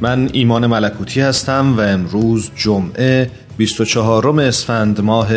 من 0.00 0.30
ایمان 0.32 0.66
ملکوتی 0.66 1.20
هستم 1.20 1.76
و 1.76 1.80
امروز 1.80 2.50
جمعه 2.56 3.30
24 3.56 4.40
اسفند 4.40 5.00
ماه 5.00 5.28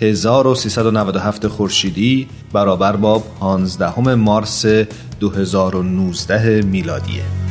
1397 0.00 1.48
خورشیدی 1.48 2.28
برابر 2.52 2.96
با 2.96 3.18
15 3.18 4.14
مارس 4.14 4.66
2019 5.20 6.62
میلادیه. 6.62 7.47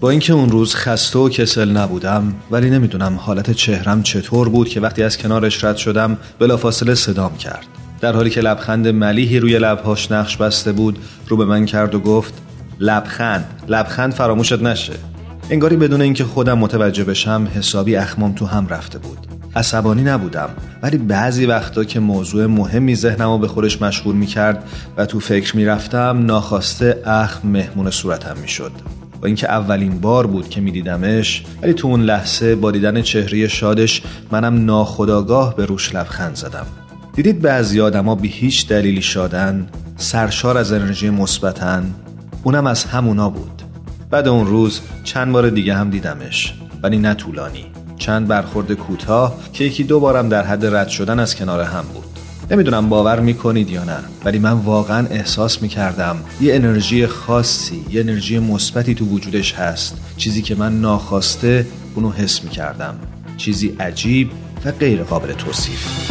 با 0.00 0.10
اینکه 0.10 0.32
اون 0.32 0.48
روز 0.48 0.74
خسته 0.74 1.18
و 1.18 1.28
کسل 1.28 1.70
نبودم 1.70 2.34
ولی 2.50 2.70
نمی‌دونم 2.70 3.14
حالت 3.14 3.50
چهرم 3.50 4.02
چطور 4.02 4.48
بود 4.48 4.68
که 4.68 4.80
وقتی 4.80 5.02
از 5.02 5.18
کنارش 5.18 5.64
رد 5.64 5.76
شدم 5.76 6.18
بلافاصله 6.38 6.94
صدام 6.94 7.36
کرد. 7.36 7.66
در 8.00 8.12
حالی 8.12 8.30
که 8.30 8.40
لبخند 8.40 8.88
ملیحی 8.88 9.38
روی 9.38 9.58
لبهاش 9.58 10.12
نقش 10.12 10.36
بسته 10.36 10.72
بود 10.72 10.98
رو 11.28 11.36
به 11.36 11.44
من 11.44 11.66
کرد 11.66 11.94
و 11.94 12.00
گفت 12.00 12.34
لبخند 12.80 13.62
لبخند 13.68 14.12
فراموشت 14.12 14.62
نشه. 14.62 14.92
انگاری 15.50 15.76
بدون 15.76 16.00
اینکه 16.00 16.24
خودم 16.24 16.58
متوجه 16.58 17.04
بشم 17.04 17.48
حسابی 17.54 17.96
اخمام 17.96 18.32
تو 18.32 18.46
هم 18.46 18.68
رفته 18.68 18.98
بود. 18.98 19.18
عصبانی 19.56 20.02
نبودم 20.02 20.48
ولی 20.82 20.98
بعضی 20.98 21.46
وقتا 21.46 21.84
که 21.84 22.00
موضوع 22.00 22.46
مهمی 22.46 22.96
ذهنم 22.96 23.40
به 23.40 23.48
خودش 23.48 23.82
مشغول 23.82 24.16
می 24.16 24.26
کرد 24.26 24.68
و 24.96 25.06
تو 25.06 25.20
فکر 25.20 25.56
می 25.56 25.64
رفتم 25.64 26.26
ناخواسته 26.26 27.02
اخم 27.06 27.48
مهمون 27.48 27.90
صورتم 27.90 28.36
می 28.42 28.48
اینکه 29.26 29.50
اولین 29.50 30.00
بار 30.00 30.26
بود 30.26 30.48
که 30.48 30.60
میدیدمش 30.60 31.44
ولی 31.62 31.74
تو 31.74 31.88
اون 31.88 32.02
لحظه 32.02 32.54
با 32.54 32.70
دیدن 32.70 33.02
چهره 33.02 33.48
شادش 33.48 34.02
منم 34.30 34.64
ناخداگاه 34.64 35.56
به 35.56 35.66
روش 35.66 35.94
لبخند 35.94 36.36
زدم. 36.36 36.66
دیدید 37.14 37.42
بعضی 37.42 37.80
آدما 37.80 38.14
بی 38.14 38.28
هیچ 38.28 38.68
دلیلی 38.68 39.02
شادن 39.02 39.68
سرشار 39.96 40.58
از 40.58 40.72
انرژی 40.72 41.10
مثبتن 41.10 41.94
اونم 42.44 42.66
از 42.66 42.84
همونا 42.84 43.30
بود. 43.30 43.62
بعد 44.10 44.28
اون 44.28 44.46
روز 44.46 44.80
چند 45.04 45.32
بار 45.32 45.50
دیگه 45.50 45.74
هم 45.74 45.90
دیدمش 45.90 46.54
ولی 46.82 46.98
نه 46.98 47.14
طولانی. 47.14 47.64
چند 47.96 48.28
برخورد 48.28 48.72
کوتاه 48.72 49.38
که 49.52 49.64
یکی 49.64 49.84
دو 49.84 50.00
بارم 50.00 50.28
در 50.28 50.42
حد 50.42 50.66
رد 50.66 50.88
شدن 50.88 51.18
از 51.18 51.36
کنار 51.36 51.60
هم 51.60 51.84
بود. 51.94 52.15
نمی‌دونم 52.50 52.88
باور 52.88 53.20
می‌کنید 53.20 53.70
یا 53.70 53.84
نه 53.84 53.98
ولی 54.24 54.38
من 54.38 54.52
واقعا 54.52 55.06
احساس 55.06 55.62
می‌کردم 55.62 56.16
یه 56.40 56.54
انرژی 56.54 57.06
خاصی 57.06 57.84
یه 57.90 58.00
انرژی 58.00 58.38
مثبتی 58.38 58.94
تو 58.94 59.04
وجودش 59.04 59.54
هست. 59.54 59.96
چیزی 60.16 60.42
که 60.42 60.54
من 60.54 60.80
ناخواسته 60.80 61.66
اونو 61.94 62.10
حس 62.10 62.44
می‌کردم. 62.44 62.94
چیزی 63.36 63.76
عجیب 63.80 64.30
و 64.64 64.72
غیر 64.72 65.02
قابل 65.02 65.32
توصیف. 65.32 66.10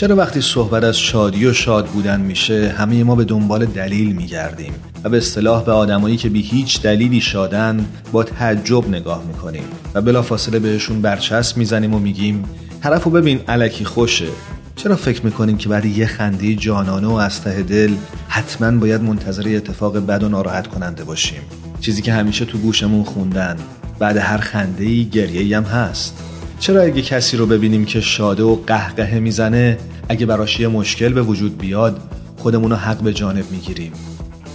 چرا 0.00 0.16
وقتی 0.16 0.40
صحبت 0.40 0.84
از 0.84 0.98
شادی 0.98 1.46
و 1.46 1.52
شاد 1.52 1.86
بودن 1.86 2.20
میشه 2.20 2.74
همه 2.78 3.04
ما 3.04 3.14
به 3.14 3.24
دنبال 3.24 3.66
دلیل 3.66 4.12
میگردیم 4.12 4.72
و 5.04 5.08
به 5.08 5.16
اصطلاح 5.16 5.64
به 5.64 5.72
آدمایی 5.72 6.16
که 6.16 6.28
بی 6.28 6.42
هیچ 6.42 6.82
دلیلی 6.82 7.20
شادن 7.20 7.86
با 8.12 8.24
تعجب 8.24 8.88
نگاه 8.88 9.24
می‌کنیم 9.24 9.62
و 9.94 10.02
بلافاصله 10.02 10.58
بهشون 10.58 11.02
برچسب 11.02 11.56
می‌زنیم 11.56 11.94
و 11.94 11.98
میگیم 11.98 12.44
طرفو 12.82 13.10
ببین 13.10 13.40
علکی 13.48 13.84
خوشه. 13.84 14.28
چرا 14.76 14.96
فکر 14.96 15.24
می‌کنیم 15.24 15.56
که 15.56 15.68
بعد 15.68 15.86
یه 15.86 16.06
خنده 16.06 16.54
جانانه 16.54 17.06
و 17.06 17.12
از 17.12 17.42
ته 17.42 17.62
دل 17.62 17.94
حتما 18.28 18.78
باید 18.78 19.02
منتظر 19.02 19.56
اتفاق 19.56 19.98
بد 19.98 20.22
و 20.22 20.28
ناراحت 20.28 20.66
کننده 20.66 21.04
باشیم؟ 21.04 21.40
چیزی 21.80 22.02
که 22.02 22.12
همیشه 22.12 22.44
تو 22.44 22.58
گوشمون 22.58 23.04
خوندن 23.04 23.56
بعد 23.98 24.16
هر 24.16 24.38
خنده 24.38 24.84
ای 24.84 25.04
گریه 25.04 25.56
هم 25.56 25.64
هست. 25.64 26.29
چرا 26.60 26.82
اگه 26.82 27.02
کسی 27.02 27.36
رو 27.36 27.46
ببینیم 27.46 27.84
که 27.84 28.00
شاده 28.00 28.42
و 28.42 28.56
قهقه 28.66 29.20
می‌زنه 29.20 29.78
اگه 30.08 30.26
براش 30.26 30.60
یه 30.60 30.68
مشکل 30.68 31.12
به 31.12 31.22
وجود 31.22 31.58
بیاد 31.58 32.00
خودمون 32.36 32.70
رو 32.70 32.76
حق 32.76 32.98
به 32.98 33.12
جانب 33.12 33.44
می‌گیریم. 33.50 33.92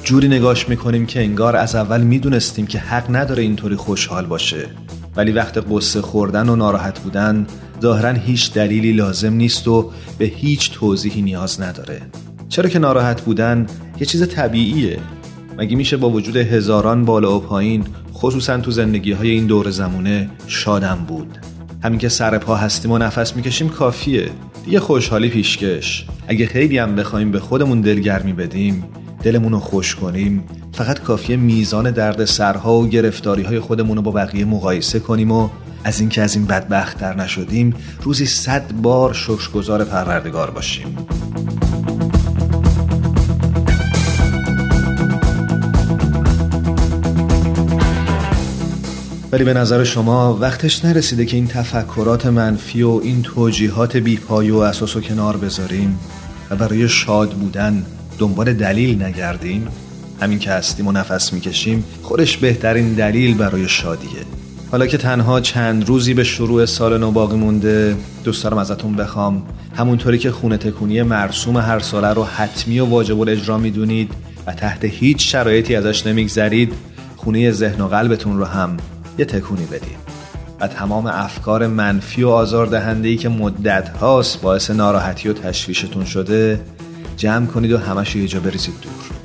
جوری 0.04 0.28
نگاش 0.28 0.70
می‌کنیم 0.70 1.06
که 1.06 1.20
انگار 1.20 1.56
از 1.56 1.76
اول 1.76 2.02
می‌دونستیم 2.02 2.68
که 2.68 2.80
حق 2.80 3.16
نداره 3.16 3.44
اینطوری 3.44 3.76
خوشحال 3.76 4.26
باشه. 4.26 4.68
ولی 5.16 5.32
وقت 5.32 5.58
قصه 5.72 6.02
خوردن 6.02 6.50
و 6.50 6.56
ناراحت 6.56 7.00
بودن 7.00 7.48
ظاهرا 7.82 8.12
هیچ 8.12 8.54
دلیلی 8.54 8.94
لازم 8.94 9.34
نیست 9.34 9.68
و 9.68 9.92
به 10.18 10.26
هیچ 10.26 10.72
توضیحی 10.72 11.22
نیاز 11.22 11.62
نداره. 11.62 12.02
چرا 12.50 12.70
که 12.70 12.80
ناراحت 12.80 13.22
بودن 13.22 13.68
یه 14.00 14.06
چیز 14.06 14.28
طبیعیه. 14.28 15.00
مگه 15.58 15.76
میشه 15.76 15.98
با 15.98 16.10
وجود 16.10 16.38
هزاران 16.38 17.06
بالا 17.06 17.38
و 17.38 17.40
پایین 17.40 17.84
خصوصا 18.14 18.58
تو 18.58 18.72
زندگی 18.72 19.12
های 19.12 19.30
این 19.30 19.46
دور 19.46 19.70
زمونه 19.70 20.30
شادم 20.48 21.06
بود؟ 21.08 21.38
همین 21.86 22.00
که 22.00 22.10
سر 22.10 22.38
پا 22.38 22.56
هستیم 22.56 22.92
و 22.92 22.98
نفس 22.98 23.36
می‌کشیم 23.36 23.70
کافیه. 23.70 24.30
دیگه 24.66 24.80
خوشحالی 24.80 25.30
پیشکش. 25.30 26.06
اگه 26.28 26.46
خیلی 26.46 26.78
هم 26.78 26.96
بخوایم 26.96 27.32
به 27.32 27.40
خودمون 27.40 27.82
دلگرمی 27.82 28.34
بدیم 28.34 28.84
دلمون 29.24 29.52
رو 29.52 29.60
خوش 29.60 29.96
کنیم 29.96 30.44
فقط 30.74 31.00
کافیه 31.00 31.38
میزان 31.38 31.92
درد 31.92 32.26
سرها 32.26 32.74
و 32.74 32.88
گرفتاری 32.88 33.44
های 33.44 33.60
خودمون 33.60 33.98
رو 33.98 34.04
با 34.04 34.12
بقیه 34.12 34.46
مقایسه 34.46 35.00
کنیم 35.00 35.32
و 35.32 35.50
از 35.84 36.00
اینکه 36.00 36.22
از 36.22 36.36
این 36.36 36.46
بدبخت 36.46 37.00
در 37.00 37.16
نشدیم 37.16 37.74
روزی 38.02 38.26
صد 38.26 38.72
بار 38.82 39.14
شکرگزار 39.14 39.84
پروردگار 39.84 40.52
باشیم. 40.52 40.98
ولی 49.36 49.44
به 49.44 49.54
نظر 49.54 49.84
شما 49.84 50.38
وقتش 50.42 50.86
نرسیده 50.86 51.26
که 51.26 51.38
این 51.38 51.48
تفکرات 51.48 52.26
منفی 52.26 52.84
و 52.84 53.00
این 53.04 53.22
توجیهات 53.22 53.98
بیپای 53.98 54.52
و 54.52 54.58
اساس 54.58 54.96
و 54.96 55.02
کنار 55.02 55.38
بذاریم 55.38 56.00
و 56.50 56.56
برای 56.56 56.90
شاد 56.90 57.30
بودن 57.30 57.86
دنبال 58.20 58.54
دلیل 58.54 59.04
نگردیم؟ 59.04 59.68
همین 60.22 60.40
که 60.40 60.52
هستیم 60.52 60.88
و 60.88 60.92
نفس 60.92 61.34
می‌کشیم 61.34 61.84
خودش 62.02 62.38
بهترین 62.38 62.94
دلیل 62.94 63.38
برای 63.38 63.70
شادیه. 63.70 64.10
حالا 64.72 64.88
که 64.88 64.98
تنها 64.98 65.42
چند 65.42 65.88
روزی 65.88 66.14
به 66.14 66.24
شروع 66.24 66.66
سال 66.66 66.98
نو 66.98 67.12
باقی 67.12 67.38
مونده 67.38 67.96
دوست 68.24 68.44
دارم 68.44 68.58
ازتون 68.58 68.96
بخوام. 68.96 69.44
همونطوری 69.78 70.18
که 70.18 70.32
خونه 70.32 70.58
تکونی 70.58 71.02
مرسوم 71.02 71.58
هر 71.58 71.80
ساله 71.80 72.14
رو 72.14 72.24
حتمی 72.24 72.80
و 72.80 72.86
واجب 72.86 73.20
الاجرا 73.20 73.58
می‌دونید 73.58 74.12
و 74.48 74.54
تحت 74.54 74.84
هیچ 74.84 75.32
شرایطی 75.32 75.76
ازش 75.76 76.08
نمیگذرید 76.08 76.74
خونه 77.16 77.52
ذهن 77.52 77.82
و 77.82 77.88
قلبتون 77.88 78.38
رو 78.38 78.46
هم 78.46 78.78
یه 79.18 79.26
تکونی 79.26 79.66
بدید 79.66 79.98
و 80.60 80.68
تمام 80.68 81.08
افکار 81.08 81.68
منفی 81.68 82.24
و 82.24 82.30
آزاردهنده 82.30 83.16
که 83.16 83.30
مدت 83.30 83.90
هاست 83.90 84.42
باعث 84.42 84.70
ناراحتی 84.70 85.30
و 85.30 85.34
تشویشتون 85.34 86.06
شده 86.06 86.60
جمع 87.18 87.46
کنید 87.46 87.72
و 87.72 87.78
همش 87.78 88.16
یه 88.16 88.28
جا 88.28 88.40
بریزید 88.40 88.74
دور. 88.82 89.18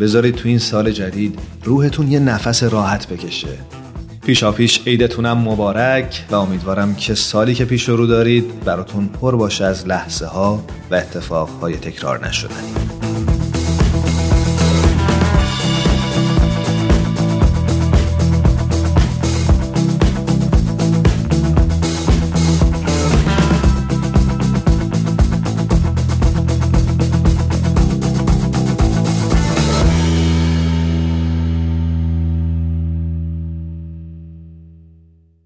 بذارید 0.00 0.34
تو 0.34 0.48
این 0.48 0.58
سال 0.58 0.90
جدید 0.90 1.38
روحتون 1.64 2.12
یه 2.12 2.18
نفس 2.18 2.62
راحت 2.62 3.08
بکشه. 3.08 3.58
پیشا 4.26 4.52
پیش 4.52 4.80
عیدتونم 4.86 5.38
مبارک 5.38 6.24
و 6.30 6.34
امیدوارم 6.34 6.94
که 6.94 7.14
سالی 7.14 7.54
که 7.54 7.64
پیش 7.64 7.88
رو 7.88 8.06
دارید 8.06 8.64
براتون 8.64 9.08
پر 9.08 9.36
باشه 9.36 9.64
از 9.64 9.86
لحظه 9.86 10.26
ها 10.26 10.64
و 10.90 10.94
اتفاق 10.94 11.48
های 11.48 11.76
تکرار 11.76 12.28
نشدنی 12.28 13.03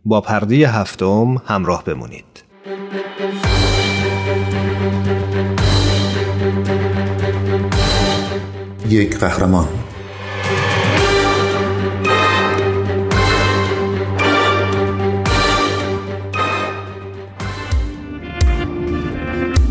با 0.09 0.21
پرده 0.21 0.69
هفتم 0.69 1.43
همراه 1.47 1.85
بمونید. 1.85 2.25
یک 8.89 9.19
قهرمان 9.19 9.69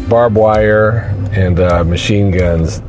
barbed 0.09 0.37
wire 0.37 0.89
and 1.33 1.59
uh, 1.59 1.83
machine 1.83 2.31
guns 2.31 2.81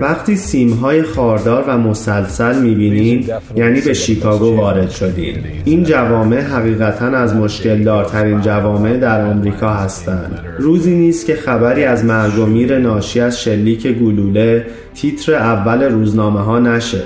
وقتی 0.00 0.36
سیم 0.36 0.70
های 0.70 1.02
خاردار 1.02 1.64
و 1.68 1.78
مسلسل 1.78 2.62
می‌بینید 2.62 3.32
یعنی 3.56 3.80
به 3.80 3.94
شیکاگو 3.94 4.56
وارد 4.56 4.90
شدید 4.90 5.36
این 5.64 5.84
جوامع 5.84 6.40
حقیقتا 6.40 7.06
از 7.06 7.34
مشکل 7.34 7.82
دارترین 7.82 8.40
جوامع 8.40 8.96
در 8.96 9.26
آمریکا 9.26 9.68
هستند 9.68 10.38
روزی 10.58 10.94
نیست 10.94 11.26
که 11.26 11.34
خبری 11.34 11.84
از 11.84 12.04
مرگ 12.04 12.38
و 12.38 12.46
میر 12.46 12.78
ناشی 12.78 13.20
از 13.20 13.42
شلیک 13.42 13.86
گلوله 13.86 14.66
تیتر 14.94 15.34
اول 15.34 15.82
روزنامه 15.82 16.40
ها 16.40 16.58
نشه. 16.58 17.02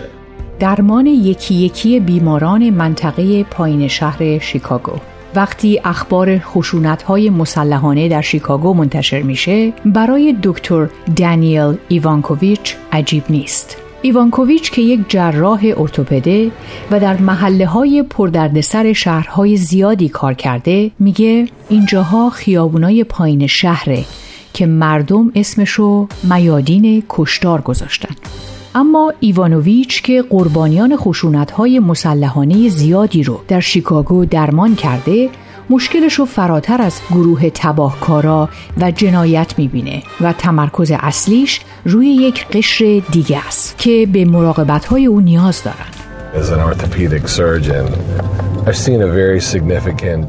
درمان 0.58 1.06
یکی 1.06 1.55
یکی 1.55 2.00
بیماران 2.00 2.70
منطقه 2.70 3.44
پایین 3.44 3.88
شهر 3.88 4.38
شیکاگو. 4.38 4.93
وقتی 5.34 5.80
اخبار 5.84 6.38
خشونت 6.38 7.02
های 7.02 7.30
مسلحانه 7.30 8.08
در 8.08 8.20
شیکاگو 8.20 8.74
منتشر 8.74 9.22
میشه 9.22 9.72
برای 9.84 10.36
دکتر 10.42 10.88
دانیل 11.16 11.76
ایوانکوویچ 11.88 12.76
عجیب 12.92 13.24
نیست. 13.30 13.76
ایوانکوویچ 14.02 14.70
که 14.70 14.82
یک 14.82 15.00
جراح 15.08 15.72
ارتوپده 15.76 16.50
و 16.90 17.00
در 17.00 17.16
محله 17.16 17.66
های 17.66 18.02
پردردسر 18.02 18.92
شهرهای 18.92 19.56
زیادی 19.56 20.08
کار 20.08 20.34
کرده 20.34 20.90
میگه 20.98 21.48
اینجاها 21.68 22.30
خیابونای 22.30 23.04
پایین 23.04 23.46
شهره 23.46 24.04
که 24.54 24.66
مردم 24.66 25.32
اسمشو 25.34 26.08
میادین 26.22 27.02
کشتار 27.08 27.60
گذاشتن. 27.60 28.14
اما 28.75 29.12
ایوانوویچ 29.20 30.02
که 30.02 30.22
قربانیان 30.22 30.96
خشونت‌های 30.96 31.78
مسلحانه 31.78 32.69
زیادی 32.69 33.22
رو 33.22 33.40
در 33.49 33.61
شیکاگو 33.61 34.25
درمان 34.25 34.75
کرده 34.75 35.31
مشکلش 35.70 36.14
رو 36.14 36.25
فراتر 36.25 36.82
از 36.82 37.00
گروه 37.11 37.50
تباهکارا 37.50 38.49
و 38.81 38.90
جنایت 38.90 39.58
می‌بینه 39.58 40.02
و 40.20 40.32
تمرکز 40.32 40.93
اصلیش 40.94 41.61
روی 41.84 42.06
یک 42.06 42.46
قشر 42.46 43.02
دیگه 43.11 43.46
است 43.46 43.78
که 43.78 44.08
به 44.12 44.25
مراقبت 44.25 44.84
های 44.84 45.06
او 45.06 45.20
نیاز 45.20 45.62
دارن 46.34 46.74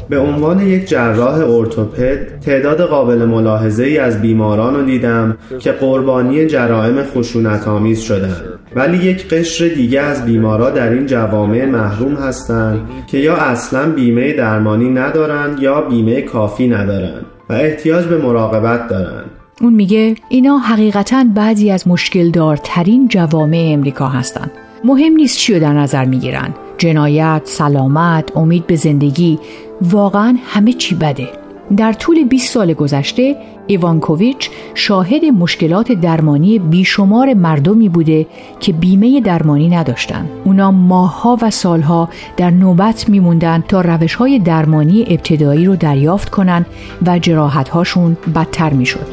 به 0.10 0.20
عنوان 0.20 0.68
یک 0.68 0.88
جراح 0.88 1.50
ارتوپد 1.50 2.40
تعداد 2.40 2.82
قابل 2.82 3.26
ملاحظه 3.26 3.84
ای 3.84 3.98
از 3.98 4.22
بیماران 4.22 4.76
رو 4.76 4.86
دیدم 4.86 5.38
که 5.60 5.72
قربانی 5.72 6.46
جرائم 6.46 7.04
خشونت 7.04 7.68
آمیز 7.68 8.00
شدن. 8.00 8.36
ولی 8.76 8.98
یک 8.98 9.30
قشر 9.30 9.68
دیگه 9.68 10.02
از 10.02 10.26
بیمارا 10.26 10.70
در 10.70 10.90
این 10.90 11.06
جوامع 11.06 11.66
محروم 11.66 12.16
هستند 12.16 12.80
که 13.08 13.18
یا 13.18 13.36
اصلا 13.36 13.92
بیمه 13.92 14.34
درمانی 14.34 14.90
ندارند 14.90 15.60
یا 15.60 15.82
بیمه 15.82 16.22
کافی 16.22 16.68
ندارند 16.68 17.26
و 17.50 17.54
احتیاج 17.54 18.06
به 18.06 18.18
مراقبت 18.18 18.88
دارند 18.88 19.26
اون 19.62 19.74
میگه 19.74 20.16
اینا 20.30 20.58
حقیقتا 20.58 21.26
بعضی 21.36 21.72
از 21.72 21.88
مشکل 21.88 22.32
دارترین 22.32 23.08
جوامع 23.08 23.70
امریکا 23.74 24.08
هستند 24.08 24.52
مهم 24.84 25.14
نیست 25.14 25.38
چی 25.38 25.54
رو 25.54 25.60
در 25.60 25.74
نظر 25.74 26.06
می‌گیرن 26.06 26.54
جنایت، 26.78 27.42
سلامت، 27.44 28.38
امید 28.38 28.68
به 28.68 28.76
زندگی 28.76 29.40
واقعا 29.82 30.38
همه 30.46 30.74
چی 30.74 30.96
بده 30.96 31.28
در 31.78 31.94
طول 31.94 32.24
20 32.24 32.54
سال 32.54 32.74
گذشته 32.74 33.36
ایوانکوویچ 33.68 34.50
شاهد 34.74 35.26
مشکلات 35.26 35.92
درمانی 35.92 36.60
بیشمار 36.60 37.34
مردمی 37.34 37.90
بوده 37.90 38.28
که 38.60 38.74
بیمه 38.74 39.22
درمانی 39.22 39.70
نداشتند. 39.70 40.30
اونا 40.44 40.72
ماهها 40.72 41.38
و 41.42 41.50
سالها 41.50 42.10
در 42.38 42.50
نوبت 42.50 43.10
میموندن 43.10 43.64
تا 43.68 43.82
روش 43.82 44.16
های 44.16 44.40
درمانی 44.40 45.06
ابتدایی 45.08 45.66
رو 45.66 45.76
دریافت 45.76 46.30
کنند 46.30 46.66
و 47.08 47.20
جراحت 47.20 47.70
هاشون 47.70 48.18
بدتر 48.36 48.74
می‌شد. 48.74 49.08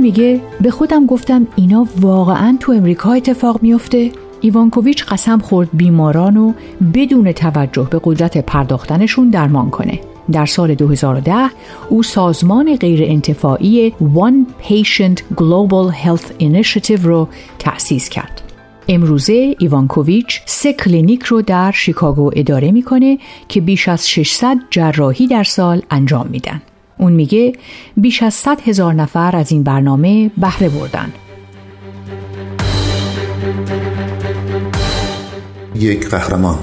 میگه 0.00 0.40
به 0.60 0.70
خودم 0.70 1.06
گفتم 1.06 1.46
اینا 1.56 1.86
واقعا 2.00 2.56
تو 2.60 2.72
امریکا 2.72 3.12
اتفاق 3.12 3.62
میفته 3.62 4.12
ایوانکوویچ 4.40 5.04
قسم 5.04 5.38
خورد 5.38 5.68
بیماران 5.72 6.34
رو 6.34 6.54
بدون 6.94 7.32
توجه 7.32 7.88
به 7.90 8.00
قدرت 8.04 8.38
پرداختنشون 8.38 9.30
درمان 9.30 9.70
کنه 9.70 10.00
در 10.32 10.46
سال 10.46 10.74
2010 10.74 11.50
او 11.88 12.02
سازمان 12.02 12.76
غیر 12.76 13.04
انتفاعی 13.04 13.90
One 13.90 14.64
Patient 14.68 15.18
Global 15.36 15.94
Health 16.04 16.42
Initiative 16.42 17.00
رو 17.04 17.28
تأسیس 17.58 18.08
کرد. 18.08 18.42
امروزه 18.88 19.56
ایوانکوویچ 19.58 20.40
سه 20.46 20.72
کلینیک 20.72 21.22
رو 21.22 21.42
در 21.42 21.72
شیکاگو 21.72 22.30
اداره 22.36 22.72
می‌کنه 22.72 23.18
که 23.48 23.60
بیش 23.60 23.88
از 23.88 24.08
600 24.08 24.56
جراحی 24.70 25.26
در 25.26 25.44
سال 25.44 25.82
انجام 25.90 26.26
میدن. 26.26 26.62
اون 27.00 27.12
میگه 27.12 27.52
بیش 27.96 28.22
از 28.22 28.34
100 28.34 28.60
هزار 28.60 28.94
نفر 28.94 29.36
از 29.36 29.52
این 29.52 29.62
برنامه 29.62 30.30
بهره 30.38 30.68
بردن. 30.68 31.12
یک 35.74 36.08
قهرمان 36.08 36.58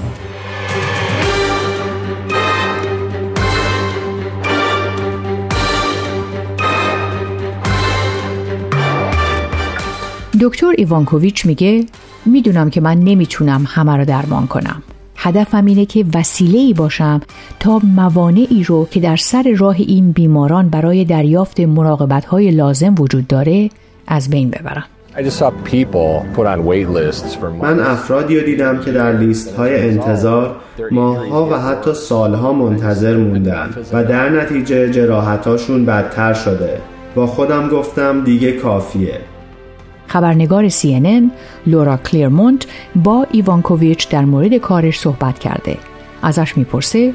دکتر 10.40 10.72
ایوانکوویچ 10.76 11.46
میگه 11.46 11.84
می‌دونم 12.26 12.70
که 12.70 12.80
من 12.80 12.98
نمی‌تونم 12.98 13.64
همه 13.68 13.96
رو 13.96 14.04
درمان 14.04 14.46
کنم 14.46 14.82
هدفم 15.20 15.64
اینه 15.64 15.86
که 15.86 16.04
وسیله 16.14 16.58
ای 16.58 16.72
باشم 16.74 17.20
تا 17.60 17.80
موانعی 17.96 18.64
رو 18.64 18.88
که 18.90 19.00
در 19.00 19.16
سر 19.16 19.54
راه 19.58 19.76
این 19.78 20.12
بیماران 20.12 20.68
برای 20.68 21.04
دریافت 21.04 21.60
مراقبت 21.60 22.24
های 22.24 22.50
لازم 22.50 22.94
وجود 22.98 23.26
داره 23.26 23.70
از 24.06 24.30
بین 24.30 24.50
ببرم. 24.50 24.84
من 27.62 27.80
افرادی 27.80 28.38
رو 28.40 28.46
دیدم 28.46 28.80
که 28.80 28.92
در 28.92 29.12
لیست 29.12 29.56
های 29.56 29.88
انتظار 29.88 30.56
ماهها 30.90 31.48
و 31.50 31.54
حتی 31.60 31.94
سالها 31.94 32.52
منتظر 32.52 33.16
موندن 33.16 33.70
و 33.92 34.04
در 34.04 34.28
نتیجه 34.28 34.90
جراحتاشون 34.90 35.86
بدتر 35.86 36.32
شده. 36.32 36.80
با 37.14 37.26
خودم 37.26 37.68
گفتم 37.68 38.24
دیگه 38.24 38.52
کافیه. 38.52 39.20
خبرنگار 40.08 40.68
CNN 40.68 41.22
لورا 41.66 41.96
کلیرمونت 41.96 42.66
با 42.96 43.26
ایوانکوویچ 43.30 44.08
در 44.08 44.24
مورد 44.24 44.54
کارش 44.54 45.00
صحبت 45.00 45.38
کرده. 45.38 45.76
ازش 46.22 46.56
می‌پرسه 46.56 47.12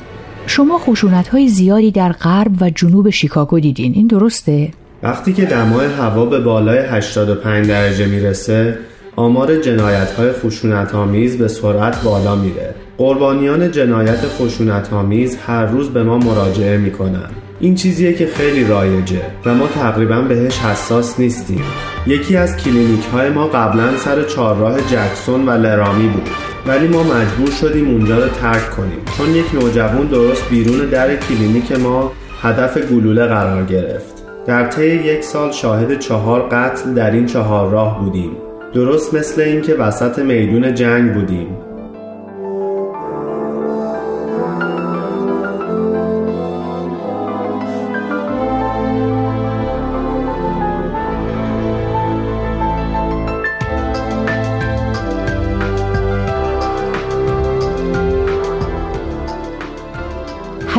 شما 0.48 0.78
خشونت 0.78 1.28
های 1.28 1.48
زیادی 1.48 1.92
در 1.92 2.12
غرب 2.12 2.52
و 2.62 2.70
جنوب 2.70 3.10
شیکاگو 3.10 3.60
دیدین 3.60 3.94
این 3.96 4.08
درسته؟ 4.08 4.70
وقتی 5.04 5.34
که 5.34 5.46
دمای 5.46 5.88
هوا 5.88 6.26
به 6.26 6.40
بالای 6.40 6.78
85 6.78 7.68
درجه 7.68 8.06
می‌رسه 8.06 8.78
آمار 9.16 9.56
جنایت 9.56 10.12
های 10.12 10.32
خشونت 10.32 10.96
آمیز 10.96 11.38
به 11.38 11.48
سرعت 11.48 12.04
بالا 12.04 12.36
میره 12.36 12.76
قربانیان 12.98 13.72
جنایت 13.72 14.20
خشونت 14.40 14.94
آمیز 14.94 15.38
هر 15.48 15.66
روز 15.66 15.90
به 15.90 16.04
ما 16.04 16.18
مراجعه 16.18 16.78
می‌کنن 16.78 17.30
این 17.60 17.76
چیزیه 17.76 18.14
که 18.14 18.28
خیلی 18.28 18.64
رایجه 18.64 19.22
و 19.46 19.56
ما 19.56 19.68
تقریبا 19.68 20.22
بهش 20.22 20.60
حساس 20.60 21.20
نیستیم 21.20 21.64
یکی 22.08 22.38
از 22.38 22.58
کلینیک 22.58 23.06
های 23.06 23.30
ما 23.30 23.48
قبلا 23.48 23.98
سر 23.98 24.24
چهارراه 24.24 24.82
جکسون 24.82 25.46
و 25.46 25.52
لرامی 25.52 26.08
بود. 26.08 26.30
ولی 26.68 26.88
ما 26.88 27.04
مجبور 27.04 27.52
شدیم 27.62 27.88
اونجا 27.88 28.18
رو 28.18 28.30
ترک 28.30 28.72
کنیم. 28.72 29.00
چون 29.18 29.36
یک 29.36 29.46
نوجوان 29.54 30.08
درست 30.08 30.50
بیرون 30.50 30.78
در 30.78 31.16
کلینیک 31.16 31.72
ما 31.72 32.12
هدف 32.42 32.78
گلوله 32.78 33.26
قرار 33.26 33.66
گرفت. 33.66 34.24
در 34.48 34.68
طی 34.68 34.86
یک 34.86 35.24
سال 35.24 35.52
شاهد 35.52 36.00
چهار 36.00 36.50
قتل 36.50 36.94
در 36.94 37.12
این 37.12 37.26
چهار 37.26 37.72
راه 37.72 38.00
بودیم. 38.00 38.32
درست 38.74 39.14
مثل 39.14 39.42
اینکه 39.42 39.76
وسط 39.76 40.20
میدون 40.20 40.74
جنگ 40.74 41.14
بودیم. 41.14 41.48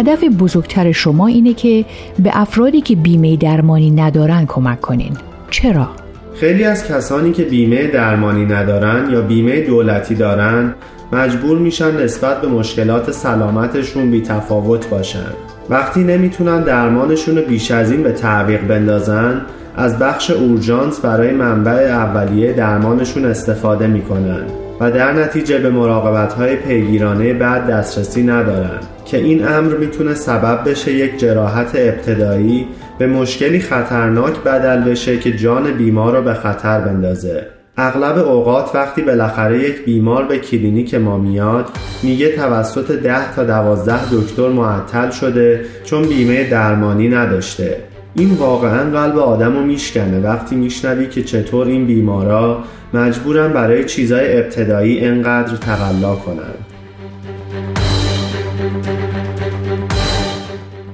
هدف 0.06 0.24
بزرگتر 0.24 0.92
شما 0.92 1.26
اینه 1.26 1.54
که 1.54 1.84
به 2.18 2.30
افرادی 2.32 2.80
که 2.80 2.96
بیمه 2.96 3.36
درمانی 3.36 3.90
ندارن 3.90 4.46
کمک 4.46 4.80
کنین. 4.80 5.12
چرا؟ 5.50 5.88
خیلی 6.34 6.64
از 6.64 6.88
کسانی 6.88 7.32
که 7.32 7.42
بیمه 7.42 7.86
درمانی 7.86 8.44
ندارن 8.44 9.10
یا 9.10 9.20
بیمه 9.20 9.60
دولتی 9.60 10.14
دارن 10.14 10.74
مجبور 11.12 11.58
میشن 11.58 12.02
نسبت 12.04 12.40
به 12.40 12.48
مشکلات 12.48 13.10
سلامتشون 13.10 14.10
بی 14.10 14.20
تفاوت 14.20 14.88
باشن. 14.88 15.30
وقتی 15.70 16.04
نمی‌تونن 16.04 16.62
درمانشون 16.62 17.36
رو 17.36 17.42
بیش 17.42 17.70
از 17.70 17.90
این 17.90 18.02
به 18.02 18.12
تعویق 18.12 18.66
بندازن 18.66 19.40
از 19.76 19.98
بخش 19.98 20.30
اورژانس 20.30 21.00
برای 21.00 21.30
منبع 21.30 21.72
اولیه 21.72 22.52
درمانشون 22.52 23.24
استفاده 23.24 23.86
می‌کنن 23.86 24.42
و 24.80 24.90
در 24.90 25.12
نتیجه 25.12 25.58
به 25.58 25.70
مراقبت 25.70 26.32
های 26.32 26.56
پیگیرانه 26.56 27.34
بعد 27.34 27.66
دسترسی 27.66 28.22
ندارن. 28.22 28.80
که 29.14 29.20
این 29.20 29.48
امر 29.48 29.76
می‌تونه 29.76 30.14
سبب 30.14 30.70
بشه 30.70 30.92
یک 30.92 31.18
جراحت 31.18 31.70
ابتدایی 31.74 32.66
به 32.98 33.06
مشکلی 33.06 33.60
خطرناک 33.60 34.40
بدل 34.40 34.90
بشه 34.90 35.18
که 35.18 35.36
جان 35.36 35.72
بیمار 35.72 36.16
رو 36.16 36.22
به 36.22 36.34
خطر 36.34 36.80
بندازه. 36.80 37.46
اغلب 37.76 38.18
اوقات 38.18 38.70
وقتی 38.74 39.02
بالاخره 39.02 39.58
یک 39.58 39.84
بیمار 39.84 40.24
به 40.24 40.38
کلینیک 40.38 40.94
ما 40.94 41.18
میاد 41.18 41.68
میگه 42.02 42.28
توسط 42.28 42.90
ده 42.90 43.34
تا 43.34 43.44
دوازده 43.44 44.00
دکتر 44.12 44.48
معطل 44.48 45.10
شده 45.10 45.60
چون 45.84 46.02
بیمه 46.02 46.50
درمانی 46.50 47.08
نداشته. 47.08 47.76
این 48.14 48.30
واقعا 48.30 48.90
قلب 48.90 49.18
آدم 49.18 49.56
رو 49.56 49.64
میشکنه. 49.64 50.20
وقتی 50.20 50.56
میشنوی 50.56 51.06
که 51.06 51.22
چطور 51.22 51.66
این 51.66 51.86
بیمارا 51.86 52.64
مجبورن 52.94 53.52
برای 53.52 53.84
چیزای 53.84 54.38
ابتدایی 54.38 55.00
انقدر 55.00 55.56
تقلا 55.56 56.14
کنن. 56.14 56.63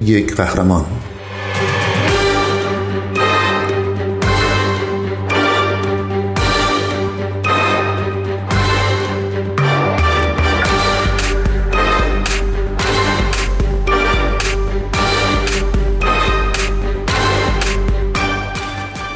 یک 0.01 0.35
قهرمان 0.35 0.85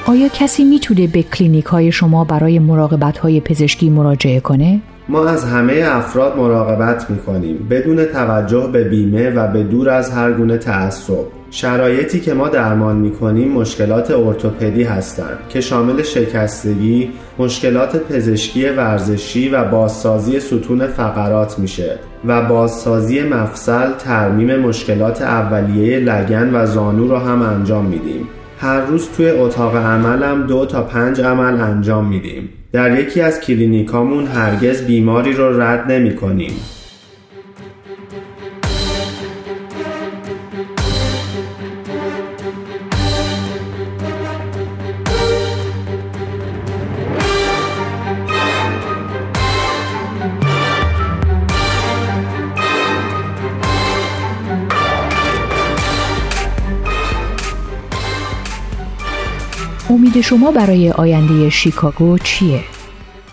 آیا 0.08 0.27
کسی 0.27 0.63
می‌تونه 0.63 1.08
به 1.08 1.24
کلینیک 1.24 1.65
های 1.65 1.92
شما 1.92 2.24
برای 2.24 2.60
مراقبت 2.60 3.18
های 3.18 3.39
پزشکی 3.39 3.89
مراجعه 3.89 4.39
کنه؟ 4.39 4.82
ما 5.09 5.27
از 5.27 5.45
همه 5.45 5.83
افراد 5.85 6.38
مراقبت 6.38 7.09
می‌کنیم. 7.09 7.67
بدون 7.69 8.05
توجه 8.05 8.69
به 8.74 8.83
بیمه 8.83 9.29
و 9.29 9.47
به 9.47 9.63
دور 9.63 9.89
از 9.89 10.12
هر 10.12 10.31
گونه 10.31 10.57
تعصب. 10.57 11.25
شرایطی 11.51 12.19
که 12.19 12.33
ما 12.33 12.50
درمان 12.50 12.95
می‌کنیم 12.95 13.51
مشکلات 13.51 14.12
ارتوپدی 14.12 14.83
هستند 14.83 15.38
که 15.50 15.62
شامل 15.62 16.03
شکستگی، 16.03 17.09
مشکلات 17.39 17.97
پزشکی 17.97 18.69
ورزشی 18.69 19.50
و 19.50 19.63
بازسازی 19.63 20.39
ستون 20.39 20.88
فقرات 20.88 21.59
میشه 21.59 22.00
و 22.27 22.41
بازسازی 22.41 23.21
مفصل 23.21 23.91
ترمیم 24.00 24.55
مشکلات 24.55 25.21
اولیه 25.21 26.00
لگن 26.00 26.55
و 26.55 26.65
زانو 26.65 27.07
رو 27.07 27.17
هم 27.17 27.41
انجام 27.41 27.85
میدیم. 27.85 28.27
هر 28.59 28.81
روز 28.81 29.09
توی 29.17 29.29
اتاق 29.29 29.75
عملم 29.75 30.47
دو 30.47 30.65
تا 30.65 30.83
پنج 30.83 31.21
عمل 31.21 31.62
انجام 31.62 32.07
میدیم. 32.07 32.50
در 32.75 33.00
یکی 33.00 33.22
از 33.22 33.39
کلینیکامون 33.39 34.27
هرگز 34.27 34.86
بیماری 34.86 35.34
رو 35.34 35.62
رد 35.62 35.91
نمی 35.91 36.15
کنیم 36.15 36.51
امید 60.15 60.22
شما 60.22 60.51
برای 60.51 60.91
آینده 60.91 61.50
شیکاگو 61.50 62.17
چیه؟ 62.17 62.60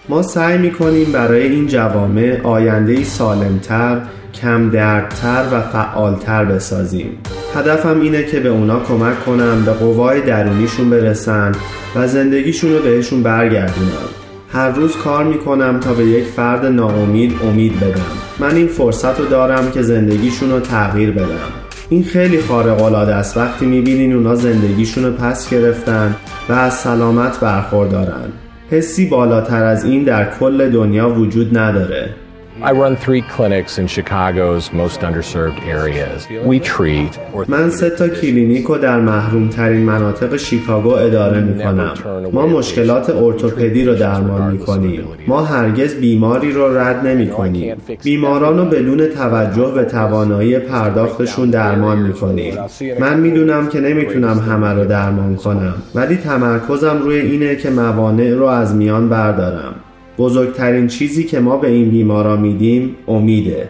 ما 0.09 0.23
سعی 0.23 0.59
می‌کنیم 0.59 1.13
برای 1.13 1.49
این 1.49 1.67
جوامع 1.67 2.41
آینده 2.43 3.05
سالمتر، 3.05 4.01
کم 4.43 4.71
دردتر 4.71 5.45
و 5.53 5.61
فعالتر 5.61 6.45
بسازیم. 6.45 7.19
هدفم 7.55 8.01
اینه 8.01 8.23
که 8.25 8.41
به 8.41 8.49
اونا 8.49 8.81
کمک 8.81 9.25
کنم 9.25 9.65
به 9.65 9.73
قوای 9.73 10.21
درونیشون 10.21 10.91
برسن 10.91 11.53
و 11.97 12.09
زندگیشون 12.09 12.73
رو 12.73 12.83
بهشون 12.83 13.23
برگردونم 13.23 14.09
هر 14.53 14.69
روز 14.69 14.97
کار 14.97 15.25
می‌کنم 15.25 15.81
تا 15.81 15.95
به 15.95 16.05
یک 16.05 16.25
فرد 16.25 16.67
ناامید 16.67 17.39
امید 17.43 17.81
بدم. 17.81 18.13
من 18.39 18.57
این 18.57 18.67
فرصت 18.67 19.21
رو 19.21 19.27
دارم 19.27 19.71
که 19.71 19.83
زندگیشون 19.83 20.51
رو 20.51 20.61
تغییر 20.61 21.11
بدم. 21.11 21.53
این 21.93 22.05
خیلی 22.05 22.41
خارق 22.41 22.83
العاده 22.83 23.15
است. 23.15 23.37
وقتی 23.37 23.67
می‌بینین 23.67 24.13
اونا 24.13 24.35
زندگیشون 24.35 25.05
رو 25.05 25.13
پس 25.13 25.51
گرفتن 25.51 26.17
و 26.49 26.53
از 26.53 26.75
سلامت 26.75 27.41
برخوردارن. 27.41 28.33
حسی 28.71 29.07
بالاتر 29.07 29.65
از 29.65 29.85
این 29.85 30.05
در 30.05 30.39
کل 30.39 30.71
دنیا 30.71 31.09
وجود 31.09 31.59
نداره. 31.59 32.15
I 32.61 32.73
run 32.73 32.97
three 32.97 33.23
clinics 33.23 33.79
in 33.79 33.87
Chicago's 33.87 34.73
most 34.73 35.01
underserved 35.01 35.61
areas. 35.67 36.29
We 36.45 36.61
treat 36.61 37.19
من 37.49 37.71
سه 37.71 37.91
تا 37.91 38.09
کلینیک 38.09 38.65
رو 38.65 38.79
در 38.79 39.01
محروم 39.01 39.49
ترین 39.49 39.83
مناطق 39.83 40.37
شیکاگو 40.37 40.91
اداره 40.91 41.41
می 41.41 41.63
کنم. 41.63 41.95
ما 42.33 42.47
مشکلات 42.47 43.11
ارتوپدی 43.11 43.85
رو 43.85 43.95
درمان 43.95 44.53
می 44.53 44.59
کنیم. 44.59 45.05
ما 45.27 45.43
هرگز 45.43 45.95
بیماری 45.95 46.53
رو 46.53 46.79
رد 46.79 47.07
نمی 47.07 47.29
کنیم. 47.29 47.77
بیماران 48.05 48.59
رو 48.59 48.65
بدون 48.65 49.07
توجه 49.07 49.73
به 49.75 49.85
توانایی 49.85 50.59
پرداختشون 50.59 51.51
درمان 51.51 51.99
می 51.99 52.13
کنیم. 52.13 52.55
من 53.01 53.21
می‌دونم 53.21 53.69
که 53.69 53.81
نمی‌تونم 53.81 54.39
همه 54.39 54.73
رو 54.73 54.85
درمان 54.85 55.37
کنم 55.37 55.75
ولی 55.95 56.17
تمرکزم 56.17 56.99
روی 57.03 57.17
اینه 57.19 57.57
که 57.57 57.71
موانع 57.71 58.35
رو 58.35 58.45
از 58.45 58.75
میان 58.75 59.09
بردارم. 59.09 59.75
بزرگترین 60.19 60.89
چیزی 60.89 61.25
که 61.25 61.41
ما 61.41 61.57
به 61.57 61.69
این 61.69 61.91
بیمارا 61.91 62.37
میدیم 62.37 62.97
امیده. 63.09 63.69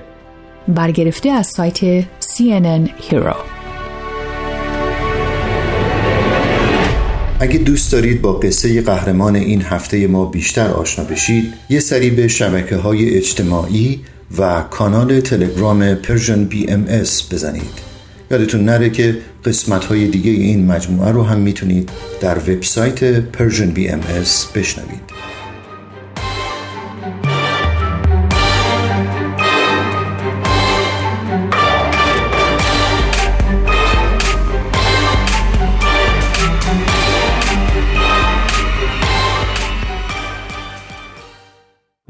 برگرفته 0.69 1.31
از 1.31 1.47
سایت 1.47 2.03
CNN 2.03 2.89
Hero. 3.11 3.37
اگه 7.41 7.59
دوست 7.59 7.93
دارید 7.93 8.23
با 8.23 8.33
قصه 8.33 8.83
قهرمان 8.83 9.37
این 9.37 9.63
هفته 9.63 10.07
ما 10.07 10.25
بیشتر 10.25 10.69
آشنا 10.69 11.05
بشید 11.05 11.55
یه 11.69 11.81
سری 11.81 12.11
به 12.11 12.29
شبکه 12.29 12.77
های 12.77 13.17
اجتماعی 13.17 14.01
و 14.39 14.63
کانال 14.71 15.21
تلگرام 15.21 15.95
Persian 15.95 16.45
BMS 16.45 17.33
بزنید. 17.33 17.93
یادتون 18.31 18.65
نره 18.65 18.91
که 18.91 19.19
قسمت 19.45 19.85
های 19.85 20.07
دیگه 20.07 20.31
این 20.31 20.67
مجموعه 20.67 21.13
رو 21.13 21.23
هم 21.23 21.39
می‌تونید 21.39 21.91
در 22.21 22.39
وبسایت 22.39 23.05
Persian 23.21 23.71
BMS 23.71 24.47
بشنوید. 24.55 25.12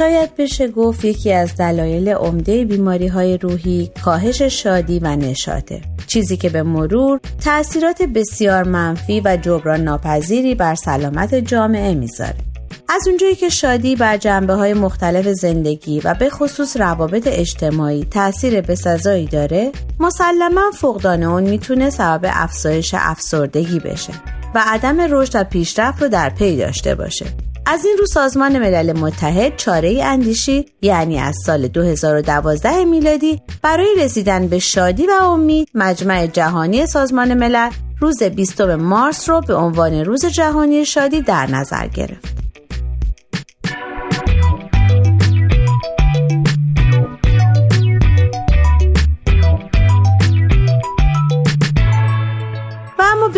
شاید 0.00 0.36
بشه 0.36 0.68
گفت 0.68 1.04
یکی 1.04 1.32
از 1.32 1.56
دلایل 1.56 2.08
عمده 2.08 2.64
بیماری 2.64 3.06
های 3.06 3.38
روحی 3.38 3.90
کاهش 4.04 4.42
شادی 4.42 4.98
و 4.98 5.16
نشاطه 5.16 5.80
چیزی 6.06 6.36
که 6.36 6.48
به 6.48 6.62
مرور 6.62 7.20
تأثیرات 7.44 8.02
بسیار 8.02 8.62
منفی 8.62 9.20
و 9.24 9.36
جبران 9.36 9.80
ناپذیری 9.80 10.54
بر 10.54 10.74
سلامت 10.74 11.34
جامعه 11.34 11.94
می‌ذاره. 11.94 12.34
از 12.88 13.08
اونجایی 13.08 13.34
که 13.34 13.48
شادی 13.48 13.96
بر 13.96 14.16
جنبه 14.16 14.54
های 14.54 14.74
مختلف 14.74 15.28
زندگی 15.28 16.00
و 16.00 16.14
به 16.14 16.30
خصوص 16.30 16.76
روابط 16.76 17.26
اجتماعی 17.26 18.04
تاثیر 18.04 18.60
بسزایی 18.60 19.26
داره 19.26 19.72
مسلما 20.00 20.70
فقدان 20.74 21.22
اون 21.22 21.42
می‌تونه 21.42 21.90
سبب 21.90 22.30
افزایش 22.32 22.94
افسردگی 22.98 23.78
بشه 23.78 24.12
و 24.54 24.64
عدم 24.66 25.00
رشد 25.00 25.40
و 25.40 25.44
پیشرفت 25.44 26.02
رو 26.02 26.08
در 26.08 26.30
پی 26.30 26.56
داشته 26.56 26.94
باشه 26.94 27.26
از 27.66 27.84
این 27.84 27.96
رو 27.98 28.06
سازمان 28.06 28.58
ملل 28.58 28.92
متحد 28.92 29.56
چاره 29.56 29.88
ای 29.88 30.02
اندیشید 30.02 30.72
یعنی 30.82 31.18
از 31.18 31.36
سال 31.46 31.68
2012 31.68 32.84
میلادی 32.84 33.42
برای 33.62 33.94
رسیدن 33.98 34.48
به 34.48 34.58
شادی 34.58 35.06
و 35.06 35.10
امید 35.22 35.68
مجمع 35.74 36.26
جهانی 36.26 36.86
سازمان 36.86 37.34
ملل 37.34 37.70
روز 38.00 38.22
20 38.22 38.60
مارس 38.60 39.28
رو 39.28 39.40
به 39.40 39.54
عنوان 39.54 40.04
روز 40.04 40.26
جهانی 40.26 40.84
شادی 40.84 41.20
در 41.22 41.46
نظر 41.46 41.86
گرفت. 41.86 42.49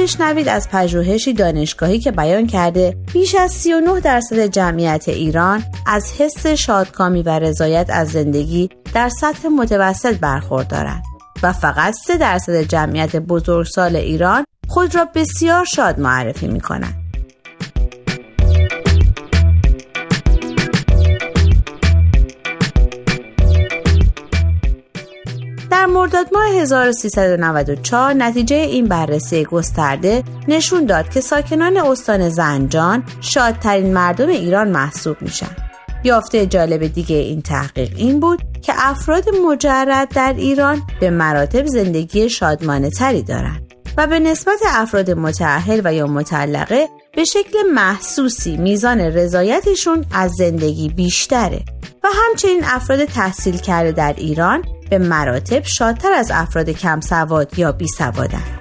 بشنوید 0.03 0.49
از 0.49 0.69
پژوهشی 0.69 1.33
دانشگاهی 1.33 1.99
که 1.99 2.13
بیان 2.13 2.47
کرده 2.47 2.97
بیش 3.13 3.35
از 3.35 3.53
39 3.53 4.01
درصد 4.01 4.47
جمعیت 4.47 5.09
ایران 5.09 5.65
از 5.87 6.13
حس 6.19 6.47
شادکامی 6.47 7.23
و 7.23 7.39
رضایت 7.39 7.87
از 7.91 8.09
زندگی 8.09 8.69
در 8.95 9.09
سطح 9.09 9.49
متوسط 9.49 10.19
برخوردارند 10.19 11.03
و 11.43 11.53
فقط 11.53 11.95
3 12.07 12.17
درصد 12.17 12.63
جمعیت 12.63 13.17
بزرگسال 13.17 13.97
ایران 13.97 14.45
خود 14.69 14.95
را 14.95 15.05
بسیار 15.15 15.65
شاد 15.65 16.01
معرفی 16.01 16.47
می 16.47 16.61
کنند. 16.61 17.02
در 25.83 25.89
مرداد 25.89 26.27
ماه 26.35 26.49
1394 26.49 28.13
نتیجه 28.13 28.57
این 28.57 28.87
بررسی 28.87 29.45
گسترده 29.45 30.23
نشون 30.49 30.85
داد 30.85 31.11
که 31.11 31.21
ساکنان 31.21 31.77
استان 31.77 32.29
زنجان 32.29 33.05
شادترین 33.21 33.93
مردم 33.93 34.29
ایران 34.29 34.69
محسوب 34.69 35.17
میشن. 35.21 35.57
یافته 36.05 36.47
جالب 36.47 36.87
دیگه 36.87 37.17
این 37.17 37.43
تحقیق 37.43 37.93
این 37.97 38.21
بود 38.21 38.43
که 38.63 38.73
افراد 38.77 39.25
مجرد 39.47 40.09
در 40.09 40.35
ایران 40.37 40.83
به 41.01 41.11
مراتب 41.11 41.67
زندگی 41.67 42.31
شادمانه 42.31 42.91
تری 42.91 43.23
دارند 43.23 43.75
و 43.97 44.07
به 44.07 44.19
نسبت 44.19 44.59
افراد 44.67 45.11
متعهل 45.11 45.81
و 45.85 45.95
یا 45.95 46.07
مطلقه 46.07 46.89
به 47.17 47.25
شکل 47.25 47.59
محسوسی 47.75 48.57
میزان 48.57 49.01
رضایتشون 49.01 50.05
از 50.13 50.33
زندگی 50.39 50.89
بیشتره 50.89 51.63
و 52.05 52.09
همچنین 52.15 52.65
افراد 52.65 53.05
تحصیل 53.05 53.57
کرده 53.57 53.93
در 53.93 54.15
ایران 54.17 54.65
به 54.93 54.99
مراتب 54.99 55.65
شادتر 55.65 56.13
از 56.13 56.31
افراد 56.35 56.71
کم 56.71 57.01
سواد 57.01 57.59
یا 57.59 57.73
بی 57.73 57.87
سوادن. 57.99 58.59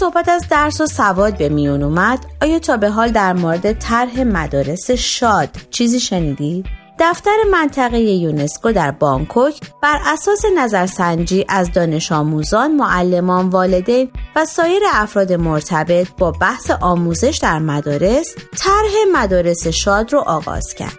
صحبت 0.00 0.28
از 0.28 0.48
درس 0.50 0.80
و 0.80 0.86
سواد 0.86 1.38
به 1.38 1.48
میون 1.48 1.82
اومد 1.82 2.26
آیا 2.42 2.58
تا 2.58 2.76
به 2.76 2.90
حال 2.90 3.10
در 3.10 3.32
مورد 3.32 3.72
طرح 3.72 4.22
مدارس 4.22 4.90
شاد 4.90 5.48
چیزی 5.70 6.00
شنیدید؟ 6.00 6.79
دفتر 7.02 7.36
منطقه 7.50 8.00
یونسکو 8.00 8.72
در 8.72 8.90
بانکوک 8.90 9.60
بر 9.82 9.98
اساس 10.06 10.44
نظرسنجی 10.56 11.44
از 11.48 11.72
دانش 11.72 12.12
آموزان، 12.12 12.76
معلمان، 12.76 13.48
والدین 13.48 14.10
و 14.36 14.44
سایر 14.44 14.82
افراد 14.92 15.32
مرتبط 15.32 16.08
با 16.18 16.30
بحث 16.30 16.70
آموزش 16.70 17.38
در 17.42 17.58
مدارس 17.58 18.34
طرح 18.58 18.92
مدارس 19.12 19.66
شاد 19.66 20.12
رو 20.12 20.18
آغاز 20.18 20.74
کرد. 20.74 20.98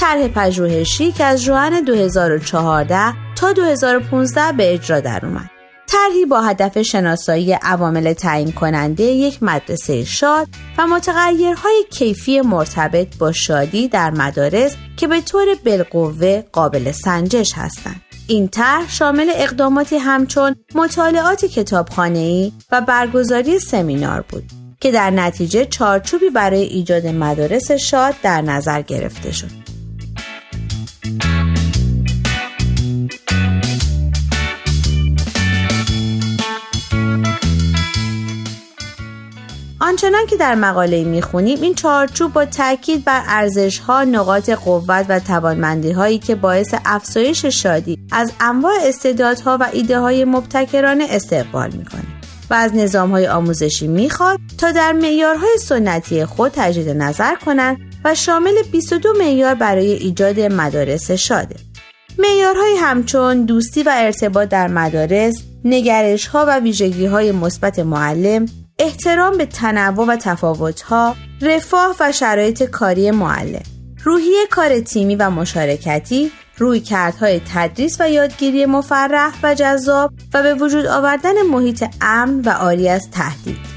طرح 0.00 0.28
پژوهشی 0.28 1.12
که 1.12 1.24
از 1.24 1.42
جوان 1.42 1.80
2014 1.80 3.14
تا 3.36 3.52
2015 3.52 4.52
به 4.52 4.74
اجرا 4.74 5.00
در 5.00 5.26
اومد. 5.26 5.53
طرحی 5.94 6.24
با 6.24 6.40
هدف 6.40 6.82
شناسایی 6.82 7.52
عوامل 7.52 8.12
تعیین 8.12 8.52
کننده 8.52 9.02
یک 9.02 9.42
مدرسه 9.42 10.04
شاد 10.04 10.48
و 10.78 10.86
متغیرهای 10.86 11.84
کیفی 11.90 12.40
مرتبط 12.40 13.16
با 13.18 13.32
شادی 13.32 13.88
در 13.88 14.10
مدارس 14.10 14.76
که 14.96 15.08
به 15.08 15.20
طور 15.20 15.46
بالقوه 15.64 16.42
قابل 16.52 16.92
سنجش 16.92 17.52
هستند. 17.54 18.00
این 18.26 18.48
طرح 18.48 18.90
شامل 18.90 19.30
اقداماتی 19.34 19.96
همچون 19.96 20.56
مطالعات 20.74 21.44
کتابخانه‌ای 21.44 22.52
و 22.72 22.80
برگزاری 22.80 23.58
سمینار 23.58 24.24
بود 24.28 24.44
که 24.80 24.92
در 24.92 25.10
نتیجه 25.10 25.64
چارچوبی 25.64 26.30
برای 26.30 26.62
ایجاد 26.62 27.06
مدارس 27.06 27.72
شاد 27.72 28.14
در 28.22 28.42
نظر 28.42 28.82
گرفته 28.82 29.32
شد. 29.32 29.73
آنچنان 39.94 40.26
که 40.26 40.36
در 40.36 40.54
مقاله 40.54 41.04
می‌خونیم 41.04 41.62
این 41.62 41.74
چارچوب 41.74 42.32
با 42.32 42.44
تاکید 42.44 43.04
بر 43.04 43.22
ارزش 43.26 43.78
ها 43.78 44.04
نقاط 44.04 44.50
قوت 44.50 45.06
و 45.08 45.20
توانمندی 45.20 45.92
هایی 45.92 46.18
که 46.18 46.34
باعث 46.34 46.74
افزایش 46.84 47.46
شادی 47.46 47.98
از 48.12 48.32
انواع 48.40 48.74
استعدادها 48.82 49.58
و 49.60 49.68
ایده 49.72 49.98
های 49.98 50.24
مبتکرانه 50.24 51.06
استقبال 51.10 51.70
می‌کنه 51.70 52.02
و 52.50 52.54
از 52.54 52.74
نظام 52.74 53.10
های 53.10 53.26
آموزشی 53.26 53.86
می‌خواد 53.86 54.38
تا 54.58 54.72
در 54.72 54.92
معیارهای 54.92 55.58
سنتی 55.58 56.24
خود 56.24 56.52
تجدید 56.54 56.88
نظر 56.88 57.34
کنند 57.34 57.78
و 58.04 58.14
شامل 58.14 58.62
22 58.72 59.12
معیار 59.18 59.54
برای 59.54 59.92
ایجاد 59.92 60.40
مدارس 60.40 61.10
شاده. 61.10 61.56
معیارهایی 62.18 62.76
همچون 62.76 63.44
دوستی 63.44 63.82
و 63.82 63.92
ارتباط 63.94 64.48
در 64.48 64.68
مدارس 64.68 65.34
نگرش 65.64 66.26
ها 66.26 66.44
و 66.48 66.60
ویژگی 66.60 67.06
های 67.06 67.32
مثبت 67.32 67.78
معلم 67.78 68.46
احترام 68.78 69.38
به 69.38 69.46
تنوع 69.46 70.06
و 70.06 70.16
تفاوتها، 70.16 71.16
رفاه 71.42 71.96
و 72.00 72.12
شرایط 72.12 72.62
کاری 72.62 73.10
معلم، 73.10 73.62
روحیه 74.04 74.46
کار 74.50 74.80
تیمی 74.80 75.16
و 75.16 75.30
مشارکتی، 75.30 76.32
روی 76.58 76.80
کردهای 76.80 77.40
تدریس 77.54 78.00
و 78.00 78.10
یادگیری 78.10 78.66
مفرح 78.66 79.32
و 79.42 79.54
جذاب 79.54 80.12
و 80.34 80.42
به 80.42 80.54
وجود 80.54 80.86
آوردن 80.86 81.42
محیط 81.42 81.84
امن 82.00 82.40
و 82.40 82.50
عالی 82.50 82.88
از 82.88 83.10
تهدید. 83.10 83.74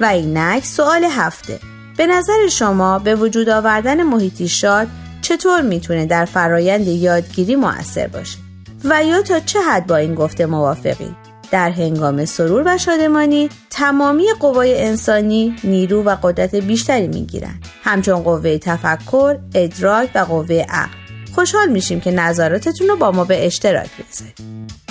و 0.00 0.04
اینک 0.04 0.64
سوال 0.64 1.04
هفته 1.04 1.60
به 1.98 2.06
نظر 2.06 2.48
شما 2.50 2.98
به 2.98 3.14
وجود 3.14 3.48
آوردن 3.48 4.02
محیطی 4.02 4.48
شاد 4.48 4.86
چطور 5.22 5.60
می‌تونه 5.60 6.06
در 6.06 6.24
فرایند 6.24 6.88
یادگیری 6.88 7.56
موثر 7.56 8.06
باشه؟ 8.06 8.38
و 8.84 9.04
یا 9.04 9.22
تا 9.22 9.40
چه 9.40 9.60
حد 9.60 9.86
با 9.86 9.96
این 9.96 10.14
گفته 10.14 10.46
موافقی؟ 10.46 11.16
در 11.50 11.70
هنگام 11.70 12.24
سرور 12.24 12.62
و 12.66 12.78
شادمانی 12.78 13.48
تمامی 13.70 14.24
قوای 14.40 14.84
انسانی 14.84 15.56
نیرو 15.64 16.02
و 16.02 16.16
قدرت 16.22 16.54
بیشتری 16.54 17.08
می‌گیرند. 17.08 17.64
همچون 17.84 18.22
قوه 18.22 18.58
تفکر 18.58 19.38
ادراک 19.54 20.10
و 20.14 20.18
قوه 20.18 20.66
عقل. 20.68 20.98
خوشحال 21.34 21.68
میشیم 21.68 22.00
که 22.00 22.10
نظراتتون 22.10 22.88
رو 22.88 22.96
با 22.96 23.10
ما 23.10 23.24
به 23.24 23.46
اشتراک 23.46 23.90
بذارید. 23.98 24.87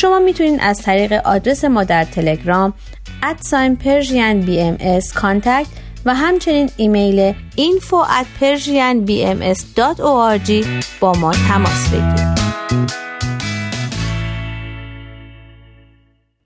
شما 0.00 0.18
می‌تونید 0.18 0.58
از 0.62 0.82
طریق 0.82 1.12
آدرس 1.12 1.64
ما 1.64 1.84
در 1.84 2.04
تلگرام 2.04 2.74
ادساین 3.22 3.76
پرژین 3.76 4.40
بی 4.40 4.60
ام 4.60 4.76
و 6.04 6.14
همچنین 6.14 6.70
ایمیل 6.76 7.32
info 7.56 7.94
با 11.00 11.12
ما 11.12 11.32
تماس 11.32 11.88
بگیرید. 11.88 12.40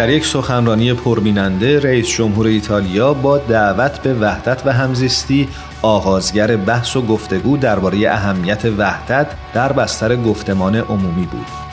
در 0.00 0.10
یک 0.10 0.26
سخنرانی 0.26 0.94
پربیننده 0.94 1.80
رئیس 1.80 2.08
جمهور 2.08 2.46
ایتالیا 2.46 3.14
با 3.14 3.38
دعوت 3.38 4.02
به 4.02 4.14
وحدت 4.14 4.62
و 4.66 4.72
همزیستی 4.72 5.48
آغازگر 5.82 6.56
بحث 6.56 6.96
و 6.96 7.02
گفتگو 7.02 7.56
درباره 7.56 8.10
اهمیت 8.10 8.64
وحدت 8.64 9.26
در 9.54 9.72
بستر 9.72 10.16
گفتمان 10.16 10.76
عمومی 10.76 11.26
بود. 11.26 11.69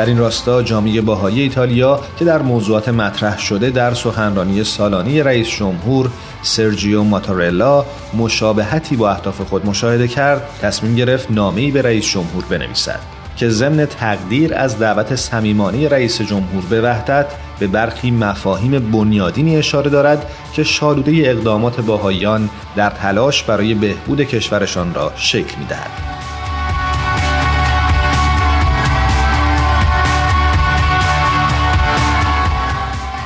در 0.00 0.06
این 0.06 0.18
راستا 0.18 0.62
جامعه 0.62 1.00
باهایی 1.00 1.40
ایتالیا 1.40 2.00
که 2.18 2.24
در 2.24 2.42
موضوعات 2.42 2.88
مطرح 2.88 3.38
شده 3.38 3.70
در 3.70 3.94
سخنرانی 3.94 4.64
سالانی 4.64 5.22
رئیس 5.22 5.48
جمهور 5.48 6.10
سرجیو 6.42 7.02
ماتارلا 7.02 7.84
مشابهتی 8.14 8.96
با 8.96 9.10
اهداف 9.10 9.40
خود 9.40 9.66
مشاهده 9.66 10.08
کرد 10.08 10.42
تصمیم 10.62 10.96
گرفت 10.96 11.30
نامه‌ای 11.30 11.70
به 11.70 11.82
رئیس 11.82 12.04
جمهور 12.04 12.44
بنویسد 12.50 13.00
که 13.36 13.48
ضمن 13.48 13.86
تقدیر 13.86 14.54
از 14.54 14.78
دعوت 14.78 15.14
صمیمانه 15.14 15.88
رئیس 15.88 16.22
جمهور 16.22 16.64
به 16.70 16.80
وحدت 16.80 17.26
به 17.58 17.66
برخی 17.66 18.10
مفاهیم 18.10 18.90
بنیادینی 18.90 19.56
اشاره 19.56 19.90
دارد 19.90 20.30
که 20.52 20.64
شالوده 20.64 21.12
اقدامات 21.30 21.80
باهایان 21.80 22.50
در 22.76 22.90
تلاش 22.90 23.42
برای 23.42 23.74
بهبود 23.74 24.20
کشورشان 24.20 24.94
را 24.94 25.12
شکل 25.16 25.58
می‌دهد. 25.58 26.19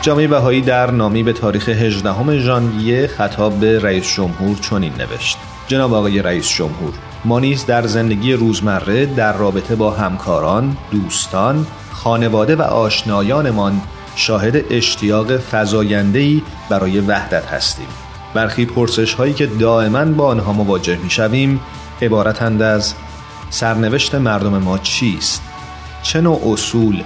جامعه 0.05 0.27
بهایی 0.27 0.61
در 0.61 0.91
نامی 0.91 1.23
به 1.23 1.33
تاریخ 1.33 1.69
18 1.69 2.39
ژانویه 2.39 3.07
خطاب 3.07 3.53
به 3.61 3.81
رئیس 3.81 4.15
جمهور 4.15 4.57
چنین 4.57 4.93
نوشت 4.99 5.39
جناب 5.69 5.93
آقای 5.95 6.23
رئیس 6.23 6.49
جمهور 6.49 6.93
ما 7.25 7.41
نیز 7.41 7.67
در 7.67 7.87
زندگی 7.87 8.33
روزمره 8.33 9.07
در 9.07 9.33
رابطه 9.33 9.75
با 9.75 9.91
همکاران، 9.91 10.77
دوستان، 10.91 11.67
خانواده 11.93 12.57
و 12.57 12.63
آشنایانمان 12.63 13.81
شاهد 14.17 14.73
اشتیاق 14.73 15.37
فزاینده‌ای 15.37 16.43
برای 16.69 17.01
وحدت 17.01 17.47
هستیم. 17.47 17.89
برخی 18.35 18.67
پرسش 18.67 19.15
هایی 19.15 19.33
که 19.33 19.47
دائما 19.47 20.05
با 20.05 20.27
آنها 20.27 20.53
مواجه 20.53 20.97
می 20.97 21.11
شویم 21.11 21.61
عبارتند 22.03 22.63
از 22.63 22.95
سرنوشت 23.51 24.15
مردم 24.15 24.59
ما 24.59 24.79
چیست؟ 24.79 25.43
چه 26.03 26.21
نوع 26.21 26.53
اصول، 26.53 27.03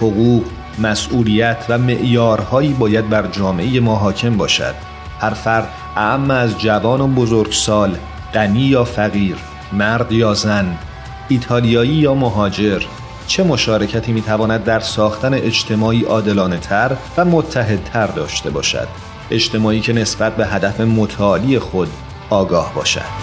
حقوق، 0.00 0.44
مسئولیت 0.78 1.64
و 1.68 1.78
معیارهایی 1.78 2.72
باید 2.72 3.08
بر 3.08 3.26
جامعه 3.26 3.80
ما 3.80 3.96
حاکم 3.96 4.36
باشد. 4.36 4.74
هر 5.20 5.30
فرد 5.30 5.68
اعم 5.96 6.30
از 6.30 6.58
جوان 6.58 7.00
و 7.00 7.06
بزرگسال 7.06 7.96
غنی 8.34 8.60
یا 8.60 8.84
فقیر 8.84 9.36
مرد 9.72 10.12
یا 10.12 10.34
زن 10.34 10.78
ایتالیایی 11.28 11.90
یا 11.90 12.14
مهاجر 12.14 12.82
چه 13.26 13.44
مشارکتی 13.44 14.12
می‌تواند 14.12 14.64
در 14.64 14.80
ساختن 14.80 15.34
اجتماعی 15.34 16.02
عادلانه 16.02 16.58
تر 16.58 16.96
و 17.16 17.24
متحدتر 17.24 18.06
داشته 18.06 18.50
باشد. 18.50 18.88
اجتماعی 19.30 19.80
که 19.80 19.92
نسبت 19.92 20.36
به 20.36 20.46
هدف 20.46 20.80
متعالی 20.80 21.58
خود 21.58 21.88
آگاه 22.30 22.74
باشد. 22.74 23.21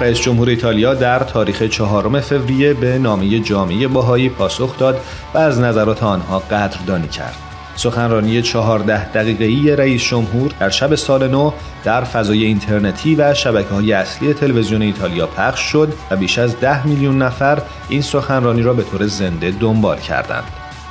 رئیس 0.00 0.20
جمهور 0.20 0.48
ایتالیا 0.48 0.94
در 0.94 1.18
تاریخ 1.18 1.62
چهارم 1.62 2.20
فوریه 2.20 2.74
به 2.74 2.98
نامه 2.98 3.40
جامعه 3.40 3.88
باهایی 3.88 4.28
پاسخ 4.28 4.78
داد 4.78 5.00
و 5.34 5.38
از 5.38 5.60
نظرات 5.60 6.02
آنها 6.02 6.38
قدردانی 6.38 7.08
کرد. 7.08 7.34
سخنرانی 7.76 8.42
چهارده 8.42 9.12
دقیقه‌ای 9.12 9.76
رئیس 9.76 10.02
جمهور 10.02 10.52
در 10.60 10.70
شب 10.70 10.94
سال 10.94 11.28
نو 11.28 11.52
در 11.84 12.04
فضای 12.04 12.44
اینترنتی 12.44 13.14
و 13.14 13.34
شبکه 13.34 13.68
های 13.68 13.92
اصلی 13.92 14.34
تلویزیون 14.34 14.82
ایتالیا 14.82 15.26
پخش 15.26 15.60
شد 15.60 15.92
و 16.10 16.16
بیش 16.16 16.38
از 16.38 16.60
ده 16.60 16.86
میلیون 16.86 17.22
نفر 17.22 17.62
این 17.88 18.02
سخنرانی 18.02 18.62
را 18.62 18.72
به 18.72 18.82
طور 18.82 19.06
زنده 19.06 19.50
دنبال 19.50 19.98
کردند. 19.98 20.44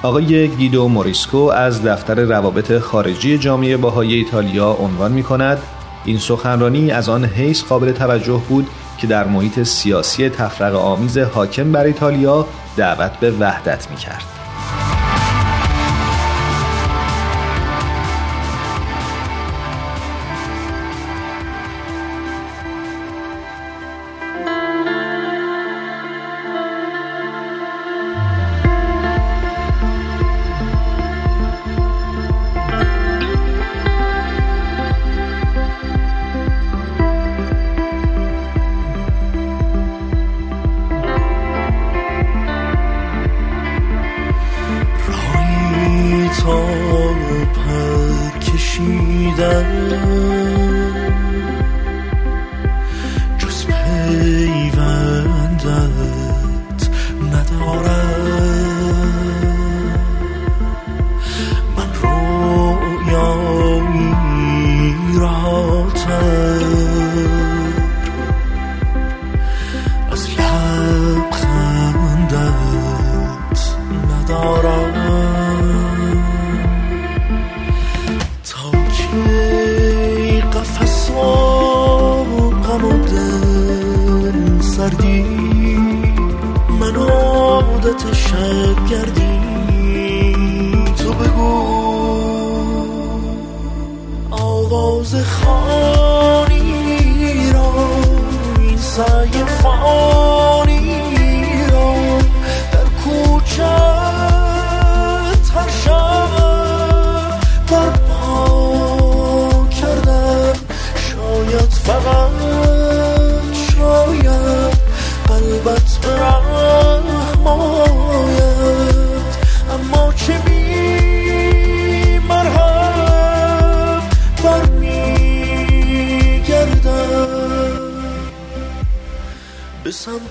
آقای 0.03 0.47
گیدو 0.47 0.87
موریسکو 0.87 1.37
از 1.37 1.83
دفتر 1.83 2.15
روابط 2.15 2.79
خارجی 2.79 3.37
جامعه 3.37 3.77
باهای 3.77 4.13
ایتالیا 4.13 4.71
عنوان 4.71 5.11
می 5.11 5.23
کند 5.23 5.57
این 6.05 6.17
سخنرانی 6.17 6.91
از 6.91 7.09
آن 7.09 7.25
حیث 7.25 7.63
قابل 7.63 7.91
توجه 7.91 8.41
بود 8.49 8.67
که 8.97 9.07
در 9.07 9.27
محیط 9.27 9.63
سیاسی 9.63 10.29
تفرق 10.29 10.75
آمیز 10.75 11.17
حاکم 11.17 11.71
بر 11.71 11.83
ایتالیا 11.83 12.47
دعوت 12.77 13.19
به 13.19 13.31
وحدت 13.31 13.89
می 13.89 13.95
کرد. 13.95 14.36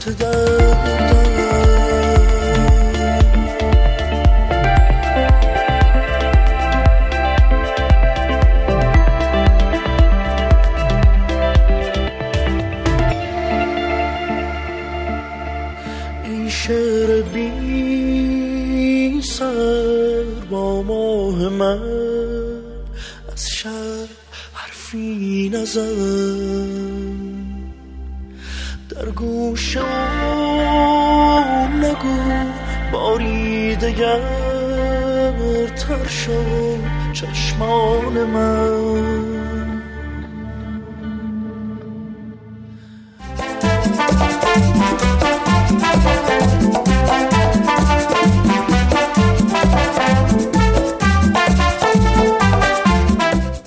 به 0.06 0.12
سمت 0.12 0.55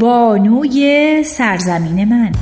بانوی 0.00 1.22
سرزمین 1.24 2.04
من 2.04 2.32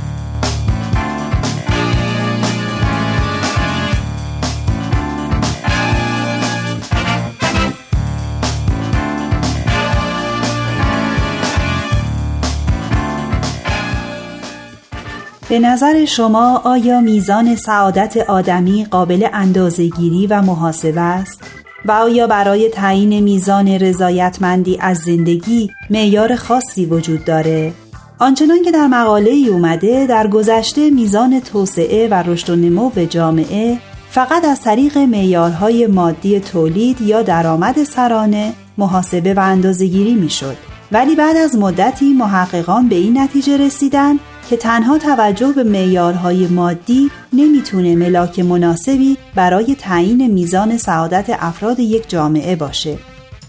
به 15.49 15.59
نظر 15.59 16.05
شما 16.05 16.61
آیا 16.65 17.01
میزان 17.01 17.55
سعادت 17.55 18.17
آدمی 18.17 18.85
قابل 18.85 19.27
اندازهگیری 19.33 20.27
و 20.27 20.41
محاسبه 20.41 21.01
است؟ 21.01 21.64
و 21.85 21.91
آیا 21.91 22.27
برای 22.27 22.69
تعیین 22.69 23.19
میزان 23.19 23.67
رضایتمندی 23.67 24.77
از 24.81 24.97
زندگی 24.97 25.71
معیار 25.89 26.35
خاصی 26.35 26.85
وجود 26.85 27.25
داره؟ 27.25 27.73
آنچنان 28.19 28.63
که 28.63 28.71
در 28.71 28.87
مقاله 28.87 29.31
ای 29.31 29.47
اومده 29.47 30.07
در 30.07 30.27
گذشته 30.27 30.89
میزان 30.89 31.39
توسعه 31.39 32.07
و 32.07 32.13
رشد 32.13 32.49
و 32.49 32.55
نمو 32.55 32.91
جامعه 33.09 33.77
فقط 34.09 34.45
از 34.45 34.61
طریق 34.61 34.97
معیارهای 34.97 35.87
مادی 35.87 36.39
تولید 36.39 37.01
یا 37.01 37.21
درآمد 37.21 37.83
سرانه 37.83 38.53
محاسبه 38.77 39.33
و 39.33 39.39
اندازهگیری 39.39 40.13
می‌شد 40.13 40.57
ولی 40.91 41.15
بعد 41.15 41.37
از 41.37 41.55
مدتی 41.55 42.13
محققان 42.13 42.89
به 42.89 42.95
این 42.95 43.17
نتیجه 43.17 43.57
رسیدن 43.57 44.19
که 44.49 44.57
تنها 44.57 44.97
توجه 44.97 45.51
به 45.51 45.63
معیارهای 45.63 46.47
مادی 46.47 47.11
نمی‌تونه 47.33 47.95
ملاک 47.95 48.39
مناسبی 48.39 49.17
برای 49.35 49.75
تعیین 49.75 50.27
میزان 50.27 50.77
سعادت 50.77 51.25
افراد 51.29 51.79
یک 51.79 52.09
جامعه 52.09 52.55
باشه. 52.55 52.97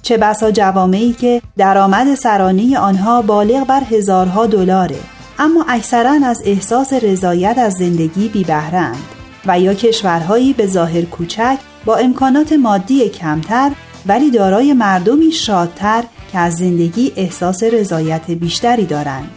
چه 0.03 0.17
بسا 0.17 0.51
جوامعی 0.51 1.13
که 1.13 1.43
درآمد 1.57 2.15
سرانه 2.15 2.79
آنها 2.79 3.23
بالغ 3.23 3.67
بر 3.67 3.83
هزارها 3.91 4.47
دلاره 4.47 4.99
اما 5.39 5.65
اکثرا 5.69 6.21
از 6.25 6.43
احساس 6.45 6.93
رضایت 6.93 7.59
از 7.59 7.73
زندگی 7.73 8.29
بی 8.29 8.45
بهرند 8.45 9.05
و 9.47 9.61
یا 9.61 9.75
کشورهایی 9.75 10.53
به 10.53 10.67
ظاهر 10.67 11.03
کوچک 11.03 11.59
با 11.85 11.97
امکانات 11.97 12.53
مادی 12.53 13.09
کمتر 13.09 13.71
ولی 14.07 14.31
دارای 14.31 14.73
مردمی 14.73 15.33
شادتر 15.33 16.05
که 16.33 16.39
از 16.39 16.55
زندگی 16.57 17.13
احساس 17.17 17.63
رضایت 17.63 18.31
بیشتری 18.31 18.87
دارند. 18.87 19.31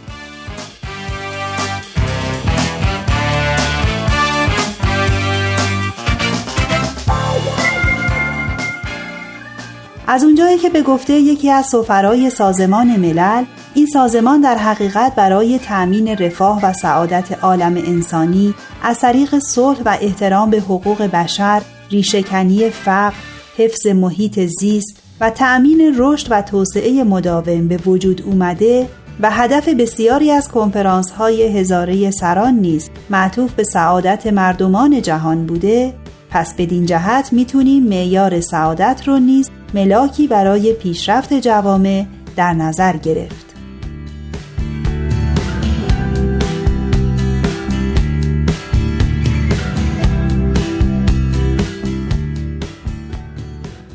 از 10.12 10.24
اونجایی 10.24 10.58
که 10.58 10.68
به 10.68 10.82
گفته 10.82 11.12
یکی 11.12 11.50
از 11.50 11.66
سفرای 11.66 12.30
سازمان 12.30 12.96
ملل 12.96 13.44
این 13.74 13.86
سازمان 13.86 14.40
در 14.40 14.54
حقیقت 14.54 15.14
برای 15.14 15.58
تأمین 15.58 16.08
رفاه 16.08 16.60
و 16.64 16.72
سعادت 16.72 17.44
عالم 17.44 17.76
انسانی 17.76 18.54
از 18.82 19.00
طریق 19.00 19.38
صلح 19.38 19.78
و 19.84 19.96
احترام 20.00 20.50
به 20.50 20.60
حقوق 20.60 21.02
بشر، 21.02 21.62
ریشهکنی 21.90 22.70
فقر، 22.70 23.14
حفظ 23.56 23.86
محیط 23.86 24.40
زیست 24.60 25.02
و 25.20 25.30
تأمین 25.30 25.94
رشد 25.98 26.26
و 26.30 26.42
توسعه 26.42 27.04
مداوم 27.04 27.68
به 27.68 27.76
وجود 27.76 28.22
اومده 28.22 28.88
و 29.20 29.30
هدف 29.30 29.68
بسیاری 29.68 30.30
از 30.30 30.48
کنفرانس 30.48 31.10
های 31.10 31.58
هزاره 31.58 32.10
سران 32.10 32.54
نیز 32.54 32.90
معطوف 33.10 33.52
به 33.52 33.64
سعادت 33.64 34.26
مردمان 34.26 35.02
جهان 35.02 35.46
بوده 35.46 35.94
پس 36.30 36.54
بدین 36.54 36.86
جهت 36.86 37.32
می‌تونیم 37.32 37.82
معیار 37.82 38.40
سعادت 38.40 39.02
رو 39.06 39.18
نیز 39.18 39.50
ملاکی 39.74 40.26
برای 40.26 40.72
پیشرفت 40.72 41.34
جوامع 41.34 42.04
در 42.36 42.52
نظر 42.52 42.96
گرفت. 42.96 43.50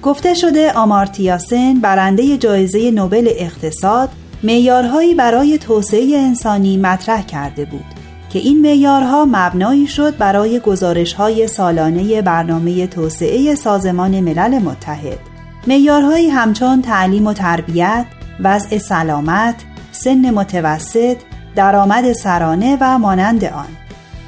گفته 0.03 0.33
شده 0.33 0.71
آمارتیا 0.71 1.37
سن 1.37 1.73
برنده 1.73 2.37
جایزه 2.37 2.91
نوبل 2.91 3.29
اقتصاد 3.31 4.09
معیارهایی 4.43 5.15
برای 5.15 5.57
توسعه 5.57 6.17
انسانی 6.17 6.77
مطرح 6.77 7.25
کرده 7.25 7.65
بود 7.65 7.85
که 8.29 8.39
این 8.39 8.61
معیارها 8.61 9.25
مبنایی 9.25 9.87
شد 9.87 10.17
برای 10.17 10.59
گزارش‌های 10.59 11.47
سالانه 11.47 12.21
برنامه 12.21 12.87
توسعه 12.87 13.55
سازمان 13.55 14.19
ملل 14.19 14.59
متحد 14.59 15.34
معیارهایی 15.67 16.29
همچون 16.29 16.81
تعلیم 16.81 17.27
و 17.27 17.33
تربیت، 17.33 18.05
وضع 18.43 18.77
سلامت، 18.77 19.55
سن 19.91 20.31
متوسط، 20.31 21.17
درآمد 21.55 22.13
سرانه 22.13 22.77
و 22.81 22.97
مانند 22.97 23.45
آن. 23.45 23.67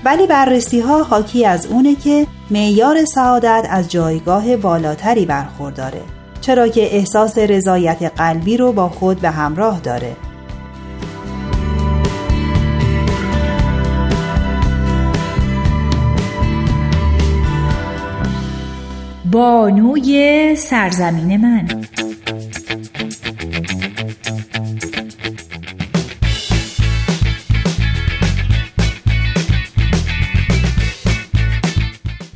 ولی 0.06 0.28
بررسی 0.28 0.80
ها 0.80 1.04
حاکی 1.04 1.45
از 1.45 1.65
اونه 1.65 1.95
که 1.95 2.28
معیار 2.52 3.06
سعادت 3.06 3.67
از 3.69 3.91
جایگاه 3.91 4.56
والاتری 4.56 5.26
برخورداره 5.26 6.02
چرا 6.41 6.67
که 6.67 6.95
احساس 6.95 7.38
رضایت 7.38 8.12
قلبی 8.17 8.58
رو 8.58 8.71
با 8.71 8.89
خود 8.89 9.19
به 9.19 9.30
همراه 9.30 9.80
داره 9.80 10.15
بانوی 19.31 20.55
سرزمین 20.55 21.37
من 21.37 21.67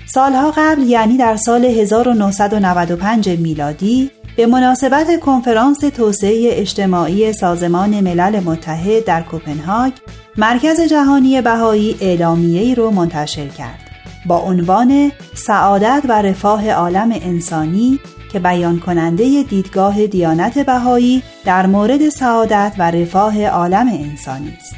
سالها 0.05 0.53
قبل 0.57 0.81
یعنی 0.81 1.17
در 1.17 1.35
سال 1.35 1.65
1995 1.65 3.29
میلادی 3.29 4.11
به 4.37 4.45
مناسبت 4.45 5.19
کنفرانس 5.19 5.79
توسعه 5.79 6.49
اجتماعی 6.51 7.33
سازمان 7.33 7.89
ملل 8.01 8.39
متحد 8.39 9.05
در 9.05 9.21
کوپنهاگ 9.21 9.91
مرکز 10.37 10.81
جهانی 10.81 11.41
بهایی 11.41 11.95
اعلامیه‌ای 12.01 12.75
رو 12.75 12.91
منتشر 12.91 13.47
کرد. 13.47 13.90
با 14.25 14.37
عنوان 14.37 15.11
سعادت 15.33 16.03
و 16.09 16.21
رفاه 16.21 16.69
عالم 16.69 17.11
انسانی 17.11 17.99
که 18.31 18.39
بیان 18.39 18.79
کننده 18.79 19.43
دیدگاه 19.43 20.07
دیانت 20.07 20.59
بهایی 20.59 21.23
در 21.45 21.65
مورد 21.65 22.09
سعادت 22.09 22.73
و 22.77 22.91
رفاه 22.91 23.45
عالم 23.45 23.87
انسانی 23.87 24.57
است. 24.59 24.75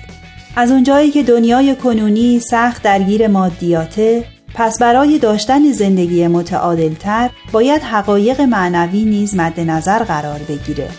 از 0.56 0.72
اونجایی 0.72 1.12
که 1.12 1.24
دنیای 1.24 1.76
کنونی 1.76 2.40
سخت 2.40 2.84
درگیر 2.84 3.28
مادیاته 3.28 4.26
پس 4.56 4.80
برای 4.80 5.20
داشتن 5.20 5.72
زندگی 5.72 6.28
متعادلتر 6.28 7.30
باید 7.52 7.82
حقایق 7.82 8.42
معنوی 8.42 9.06
نیز 9.06 9.36
مد 9.36 9.60
نظر 9.60 10.04
قرار 10.04 10.40
بگیره 10.40 10.90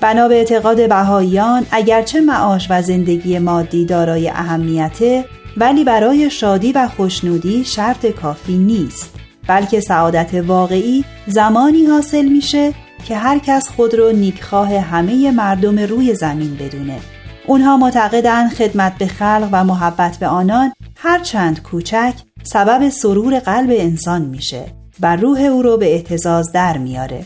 بنا 0.00 0.28
به 0.28 0.34
اعتقاد 0.34 0.88
بهاییان 0.88 1.66
اگرچه 1.70 2.20
معاش 2.20 2.66
و 2.70 2.82
زندگی 2.82 3.38
مادی 3.38 3.84
دارای 3.84 4.28
اهمیته 4.28 5.24
ولی 5.56 5.84
برای 5.84 6.30
شادی 6.30 6.72
و 6.72 6.88
خوشنودی 6.88 7.64
شرط 7.64 8.06
کافی 8.06 8.58
نیست. 8.58 9.14
بلکه 9.48 9.80
سعادت 9.80 10.34
واقعی 10.34 11.04
زمانی 11.26 11.84
حاصل 11.86 12.24
میشه 12.24 12.74
که 13.04 13.16
هر 13.16 13.38
کس 13.38 13.68
خود 13.68 13.94
رو 13.94 14.12
نیکخواه 14.12 14.78
همه 14.78 15.30
مردم 15.30 15.78
روی 15.78 16.14
زمین 16.14 16.54
بدونه. 16.54 16.98
اونها 17.46 17.76
معتقدند 17.76 18.52
خدمت 18.52 18.98
به 18.98 19.06
خلق 19.06 19.48
و 19.52 19.64
محبت 19.64 20.16
به 20.16 20.26
آنان 20.26 20.72
هر 20.96 21.18
چند 21.18 21.62
کوچک 21.62 22.14
سبب 22.42 22.88
سرور 22.88 23.38
قلب 23.38 23.70
انسان 23.72 24.22
میشه 24.22 24.64
و 25.00 25.16
روح 25.16 25.40
او 25.40 25.62
رو 25.62 25.76
به 25.76 25.94
احتزاز 25.94 26.52
در 26.52 26.78
میاره. 26.78 27.24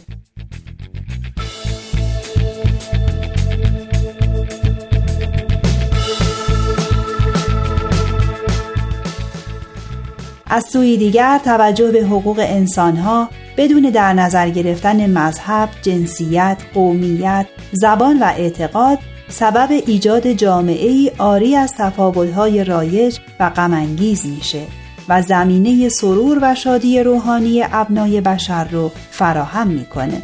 از 10.53 10.65
سوی 10.73 10.97
دیگر 10.97 11.41
توجه 11.45 11.91
به 11.91 12.05
حقوق 12.05 12.39
انسانها 12.39 13.29
بدون 13.57 13.83
در 13.83 14.13
نظر 14.13 14.49
گرفتن 14.51 15.11
مذهب، 15.11 15.69
جنسیت، 15.83 16.57
قومیت، 16.75 17.47
زبان 17.73 18.19
و 18.23 18.25
اعتقاد 18.25 18.99
سبب 19.29 19.69
ایجاد 19.87 20.33
جامعه 20.33 20.89
ای 20.89 21.11
آری 21.19 21.57
از 21.57 21.75
تفاوت‌های 21.79 22.65
رایج 22.65 23.19
و 23.41 23.51
غمانگیز 23.51 24.27
میشه 24.27 24.63
و 25.09 25.23
زمینه 25.23 25.89
سرور 25.89 26.39
و 26.43 26.55
شادی 26.55 27.03
روحانی 27.03 27.65
ابنای 27.73 28.21
بشر 28.21 28.65
رو 28.65 28.91
فراهم 29.11 29.69
می‌کنه. 29.69 30.23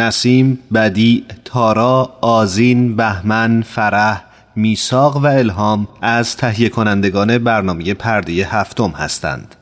نسیم، 0.00 0.58
بدی، 0.74 1.24
تارا، 1.44 2.12
آزین، 2.20 2.96
بهمن، 2.96 3.62
فرح، 3.62 4.24
میساق 4.56 5.16
و 5.16 5.26
الهام 5.26 5.88
از 6.02 6.36
تهیه 6.36 6.68
کنندگان 6.68 7.38
برنامه 7.38 7.94
پرده 7.94 8.32
هفتم 8.32 8.90
هستند. 8.90 9.54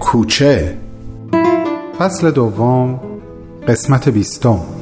کوچه 0.00 0.78
فصل 1.98 2.30
دوم 2.30 3.00
قسمت 3.68 4.08
بیستم 4.08 4.77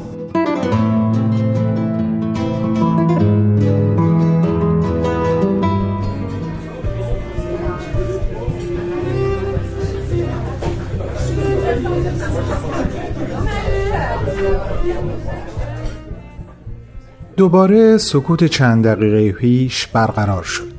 دوباره 17.37 17.99
سکوت 17.99 18.45
چند 18.45 18.87
دقیقه 18.87 19.33
پیش 19.33 19.87
برقرار 19.87 20.43
شد. 20.43 20.73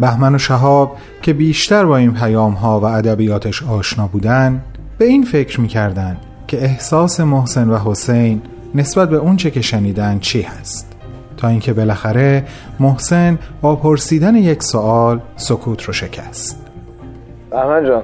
بهمن 0.00 0.34
و 0.34 0.38
شهاب 0.38 0.96
که 1.22 1.32
بیشتر 1.32 1.84
با 1.84 1.96
این 1.96 2.14
پیام 2.14 2.52
ها 2.52 2.80
و 2.80 2.84
ادبیاتش 2.84 3.62
آشنا 3.62 4.06
بودن 4.06 4.60
به 4.98 5.04
این 5.04 5.22
فکر 5.22 5.60
می‌کردن 5.60 6.16
که 6.46 6.64
احساس 6.64 7.20
محسن 7.20 7.70
و 7.70 7.78
حسین 7.78 8.42
نسبت 8.74 9.10
به 9.10 9.16
اونچه 9.16 9.50
که 9.50 9.60
شنیدن 9.60 10.18
چی 10.18 10.42
هست. 10.42 10.92
تا 11.36 11.48
اینکه 11.48 11.72
بالاخره 11.72 12.44
محسن 12.80 13.38
با 13.60 13.76
پرسیدن 13.76 14.36
یک 14.36 14.62
سوال 14.62 15.20
سکوت 15.36 15.82
رو 15.82 15.92
شکست. 15.92 16.66
بهمن 17.50 17.86
جان 17.86 18.02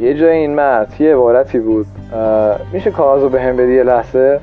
یه 0.00 0.14
جای 0.14 0.36
این 0.36 0.54
متن 0.54 1.04
یه 1.04 1.14
عبارتی 1.14 1.58
بود. 1.58 1.86
میشه 2.72 2.90
کاغذ 2.90 3.22
رو 3.22 3.28
به 3.28 3.42
هم 3.42 3.56
بدی 3.56 3.82
لحظه؟ 3.82 4.40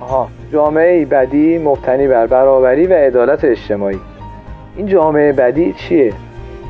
آها. 0.00 0.28
جامعه 0.54 1.04
بدی 1.04 1.58
مبتنی 1.58 2.08
بر 2.08 2.26
برابری 2.26 2.86
و 2.86 2.92
عدالت 2.92 3.44
اجتماعی 3.44 4.00
این 4.76 4.86
جامعه 4.86 5.32
بدی 5.32 5.72
چیه؟ 5.72 6.12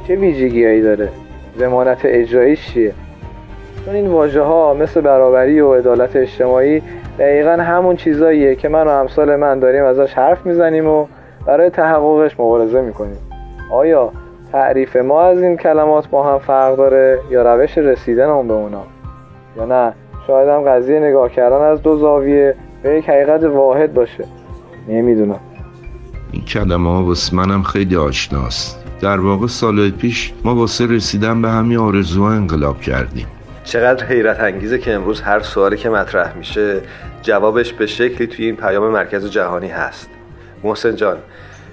چه 0.08 0.16
ویژگیهایی 0.16 0.82
داره؟ 0.82 1.08
زمانت 1.56 2.00
اجراییش 2.04 2.72
چیه؟ 2.72 2.92
چون 3.84 3.94
این 3.94 4.06
واژه 4.06 4.42
ها 4.42 4.74
مثل 4.74 5.00
برابری 5.00 5.60
و 5.60 5.74
عدالت 5.74 6.16
اجتماعی 6.16 6.82
دقیقا 7.18 7.50
همون 7.50 7.96
چیزاییه 7.96 8.54
که 8.54 8.68
من 8.68 8.86
و 8.86 8.90
همسال 8.90 9.36
من 9.36 9.58
داریم 9.58 9.84
ازش 9.84 10.14
حرف 10.14 10.46
می‌زنیم 10.46 10.88
و 10.88 11.06
برای 11.46 11.70
تحققش 11.70 12.40
مبارزه 12.40 12.80
می‌کنیم 12.80 13.18
آیا 13.72 14.12
تعریف 14.52 14.96
ما 14.96 15.22
از 15.22 15.42
این 15.42 15.56
کلمات 15.56 16.08
با 16.08 16.22
هم 16.22 16.38
فرق 16.38 16.76
داره 16.76 17.18
یا 17.30 17.54
روش 17.54 17.78
رسیدن 17.78 18.28
اون 18.28 18.48
به 18.48 18.54
اونا 18.54 18.82
یا 19.56 19.64
نه 19.64 19.92
شاید 20.26 20.48
هم 20.48 20.62
قضیه 20.62 21.00
نگاه 21.00 21.28
کردن 21.28 21.60
از 21.60 21.82
دو 21.82 21.96
زاویه 21.96 22.54
به 22.84 22.98
یک 22.98 23.08
حقیقت 23.08 23.42
واحد 23.42 23.94
باشه. 23.94 24.24
نمی‌دونم. 24.88 25.40
این 26.32 26.44
کلمه 26.44 26.90
ها 26.90 27.04
واسه 27.04 27.36
منم 27.36 27.62
خیلی 27.62 27.96
آشناست. 27.96 28.78
در 29.00 29.20
واقع 29.20 29.46
سال 29.46 29.90
پیش 29.90 30.32
ما 30.44 30.54
واسه 30.54 30.86
رسیدن 30.86 31.42
به 31.42 31.48
همین 31.48 31.78
آرزوها 31.78 32.32
انقلاب 32.32 32.80
کردیم. 32.80 33.26
چقدر 33.64 34.06
حیرت 34.06 34.40
انگیزه 34.40 34.78
که 34.78 34.94
امروز 34.94 35.20
هر 35.20 35.40
سوالی 35.40 35.76
که 35.76 35.90
مطرح 35.90 36.36
میشه 36.36 36.80
جوابش 37.22 37.72
به 37.72 37.86
شکلی 37.86 38.26
توی 38.26 38.44
این 38.44 38.56
پیام 38.56 38.92
مرکز 38.92 39.30
جهانی 39.30 39.68
هست. 39.68 40.10
محسن 40.64 40.96
جان 40.96 41.16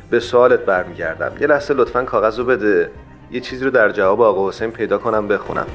به 0.10 0.20
سوالت 0.20 0.60
برمیگردم. 0.60 1.32
یه 1.42 1.48
لحظه 1.48 1.74
لطفا 1.74 2.04
کاغذ 2.04 2.40
رو 2.40 2.46
بده. 2.46 2.90
یه 3.32 3.40
چیزی 3.40 3.66
رو 3.66 3.72
در 3.72 3.92
جواب 3.92 4.22
آقا 4.22 4.50
حسین 4.50 4.72
پیدا 4.72 4.98
کنم 4.98 5.28
بخونم. 5.28 5.68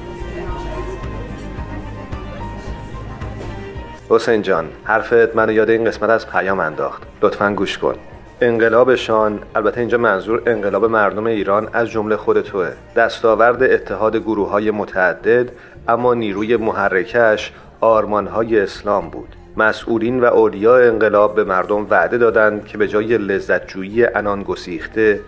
حسین 4.09 4.41
جان 4.41 4.65
حرفت 4.83 5.35
منو 5.35 5.51
یاد 5.51 5.69
این 5.69 5.85
قسمت 5.85 6.09
از 6.09 6.29
پیام 6.29 6.59
انداخت. 6.59 7.03
لطفا 7.21 7.53
گوش 7.53 7.77
کن. 7.77 7.95
انقلابشان 8.41 9.39
البته 9.55 9.79
اینجا 9.79 9.97
منظور 9.97 10.41
انقلاب 10.45 10.85
مردم 10.85 11.25
ایران 11.25 11.69
از 11.73 11.89
جمله 11.89 12.17
خود 12.17 12.41
توه. 12.41 12.71
دستاورد 12.95 13.63
اتحاد 13.63 14.15
گروه 14.15 14.49
های 14.49 14.71
متعدد 14.71 15.49
اما 15.87 16.13
نیروی 16.13 16.57
محرکش 16.57 17.51
آرمانهای 17.81 18.59
اسلام 18.59 19.09
بود. 19.09 19.35
مسئولین 19.57 20.19
و 20.19 20.25
اولیاء 20.25 20.87
انقلاب 20.87 21.35
به 21.35 21.43
مردم 21.43 21.87
وعده 21.89 22.17
دادند 22.17 22.65
که 22.65 22.77
به 22.77 22.87
جای 22.87 23.17
لذتجویی 23.17 24.05
انان 24.05 24.43
گسیخته 24.43 25.19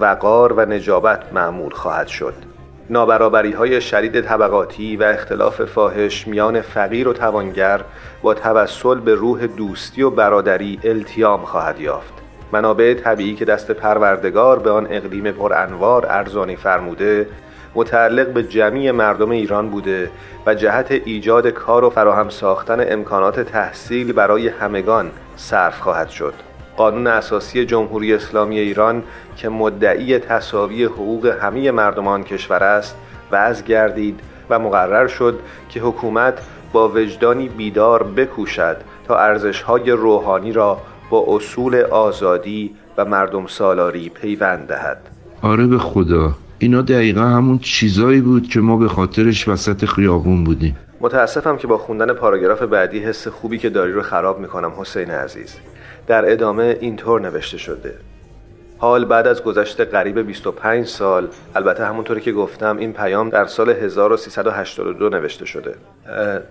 وقار 0.00 0.52
و 0.52 0.60
نجابت 0.60 1.32
معمول 1.32 1.72
خواهد 1.72 2.06
شد. 2.06 2.55
نابرابری 2.90 3.52
های 3.52 3.80
شدید 3.80 4.20
طبقاتی 4.20 4.96
و 4.96 5.02
اختلاف 5.02 5.64
فاحش 5.64 6.28
میان 6.28 6.60
فقیر 6.60 7.08
و 7.08 7.12
توانگر 7.12 7.80
با 8.22 8.34
توسل 8.34 9.00
به 9.00 9.14
روح 9.14 9.46
دوستی 9.46 10.02
و 10.02 10.10
برادری 10.10 10.78
التیام 10.84 11.44
خواهد 11.44 11.80
یافت. 11.80 12.12
منابع 12.52 12.94
طبیعی 12.94 13.34
که 13.34 13.44
دست 13.44 13.70
پروردگار 13.70 14.58
به 14.58 14.70
آن 14.70 14.86
اقلیم 14.90 15.30
پر 15.32 15.52
انوار 15.52 16.06
ارزانی 16.08 16.56
فرموده 16.56 17.28
متعلق 17.74 18.26
به 18.26 18.42
جمعی 18.42 18.90
مردم 18.90 19.30
ایران 19.30 19.70
بوده 19.70 20.10
و 20.46 20.54
جهت 20.54 20.90
ایجاد 20.90 21.46
کار 21.46 21.84
و 21.84 21.90
فراهم 21.90 22.28
ساختن 22.28 22.92
امکانات 22.92 23.40
تحصیل 23.40 24.12
برای 24.12 24.48
همگان 24.48 25.10
صرف 25.36 25.80
خواهد 25.80 26.08
شد. 26.08 26.34
قانون 26.76 27.06
اساسی 27.06 27.64
جمهوری 27.64 28.14
اسلامی 28.14 28.58
ایران 28.58 29.02
که 29.36 29.48
مدعی 29.48 30.18
تصاوی 30.18 30.84
حقوق 30.84 31.26
همه 31.26 31.70
مردمان 31.70 32.24
کشور 32.24 32.64
است 32.64 32.96
وضع 33.32 33.64
گردید 33.64 34.20
و 34.50 34.58
مقرر 34.58 35.06
شد 35.06 35.38
که 35.68 35.80
حکومت 35.80 36.38
با 36.72 36.88
وجدانی 36.88 37.48
بیدار 37.48 38.02
بکوشد 38.02 38.76
تا 39.08 39.18
ارزشهای 39.18 39.90
روحانی 39.90 40.52
را 40.52 40.78
با 41.10 41.24
اصول 41.28 41.76
آزادی 41.76 42.74
و 42.96 43.04
مردم 43.04 43.46
سالاری 43.46 44.08
پیوند 44.08 44.68
دهد. 44.68 44.98
آره 45.42 45.66
به 45.66 45.78
خدا. 45.78 46.32
اینا 46.58 46.82
دقیقا 46.82 47.20
همون 47.20 47.58
چیزایی 47.58 48.20
بود 48.20 48.48
که 48.48 48.60
ما 48.60 48.76
به 48.76 48.88
خاطرش 48.88 49.48
وسط 49.48 49.84
خیابون 49.84 50.44
بودیم. 50.44 50.76
متاسفم 51.00 51.56
که 51.56 51.66
با 51.66 51.78
خوندن 51.78 52.12
پاراگراف 52.12 52.62
بعدی 52.62 52.98
حس 52.98 53.28
خوبی 53.28 53.58
که 53.58 53.70
داری 53.70 53.92
رو 53.92 54.02
خراب 54.02 54.40
می‌کنم 54.40 54.72
حسین 54.76 55.10
عزیز. 55.10 55.56
در 56.06 56.32
ادامه 56.32 56.76
اینطور 56.80 57.20
نوشته 57.20 57.58
شده. 57.58 57.94
حال 58.78 59.04
بعد 59.04 59.26
از 59.26 59.42
گذشت 59.42 59.80
قریب 59.80 60.18
25 60.18 60.86
سال 60.86 61.28
البته 61.54 61.84
همونطوری 61.84 62.20
که 62.20 62.32
گفتم 62.32 62.76
این 62.76 62.92
پیام 62.92 63.30
در 63.30 63.46
سال 63.46 63.70
1382 63.70 65.08
نوشته 65.08 65.46
شده. 65.46 65.74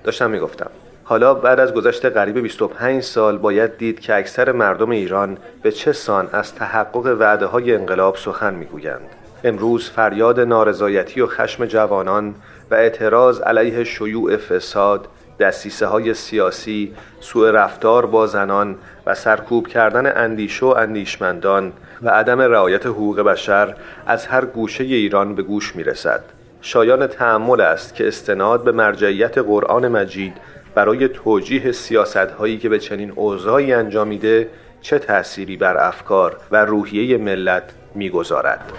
داشتم 0.03 0.29
می‌گفتم. 0.29 0.69
حالا 1.03 1.33
بعد 1.33 1.59
از 1.59 1.73
گذشت 1.73 2.05
قریب 2.05 2.39
25 2.39 3.03
سال 3.03 3.37
باید 3.37 3.77
دید 3.77 3.99
که 3.99 4.15
اکثر 4.15 4.51
مردم 4.51 4.89
ایران 4.89 5.37
به 5.63 5.71
چه 5.71 5.91
سان 5.91 6.29
از 6.31 6.55
تحقق 6.55 7.15
وعده 7.19 7.45
های 7.45 7.75
انقلاب 7.75 8.15
سخن 8.15 8.53
می‌گویند. 8.53 9.09
امروز 9.43 9.89
فریاد 9.89 10.39
نارضایتی 10.39 11.21
و 11.21 11.27
خشم 11.27 11.65
جوانان 11.65 12.35
و 12.71 12.75
اعتراض 12.75 13.41
علیه 13.41 13.83
شیوع 13.83 14.37
فساد 14.37 15.07
دستیسه 15.39 15.85
های 15.85 16.13
سیاسی، 16.13 16.93
سوء 17.19 17.51
رفتار 17.51 18.05
با 18.05 18.27
زنان 18.27 18.75
و 19.05 19.15
سرکوب 19.15 19.67
کردن 19.67 20.17
اندیشه 20.17 20.65
و 20.65 20.69
اندیشمندان 20.69 21.73
و 22.01 22.09
عدم 22.09 22.41
رعایت 22.41 22.85
حقوق 22.85 23.19
بشر 23.19 23.75
از 24.07 24.27
هر 24.27 24.45
گوشه 24.45 24.83
ایران 24.83 25.35
به 25.35 25.43
گوش 25.43 25.75
می 25.75 25.83
رسد. 25.83 26.21
شایان 26.61 27.07
تعمل 27.07 27.61
است 27.61 27.95
که 27.95 28.07
استناد 28.07 28.63
به 28.63 28.71
مرجعیت 28.71 29.37
قرآن 29.37 29.87
مجید 29.87 30.33
برای 30.75 31.07
توجیه 31.07 31.71
سیاست 31.71 32.17
هایی 32.17 32.57
که 32.57 32.69
به 32.69 32.79
چنین 32.79 33.11
اوضاعی 33.15 33.73
انجامیده 33.73 34.49
چه 34.81 34.99
تأثیری 34.99 35.57
بر 35.57 35.87
افکار 35.87 36.37
و 36.51 36.65
روحیه 36.65 37.17
ملت 37.17 37.63
می‌گذارد. 37.95 38.71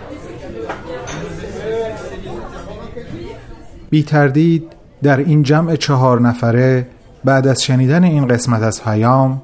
بی 3.91 4.03
تردید 4.03 4.73
در 5.03 5.17
این 5.17 5.43
جمع 5.43 5.77
چهار 5.77 6.21
نفره 6.21 6.87
بعد 7.25 7.47
از 7.47 7.63
شنیدن 7.63 8.05
این 8.05 8.29
قسمت 8.29 8.63
از 8.63 8.85
پیام 8.85 9.43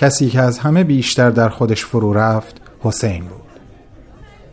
کسی 0.00 0.28
که 0.28 0.40
از 0.40 0.58
همه 0.58 0.84
بیشتر 0.84 1.30
در 1.30 1.48
خودش 1.48 1.84
فرو 1.84 2.12
رفت 2.12 2.56
حسین 2.80 3.20
بود. 3.24 3.60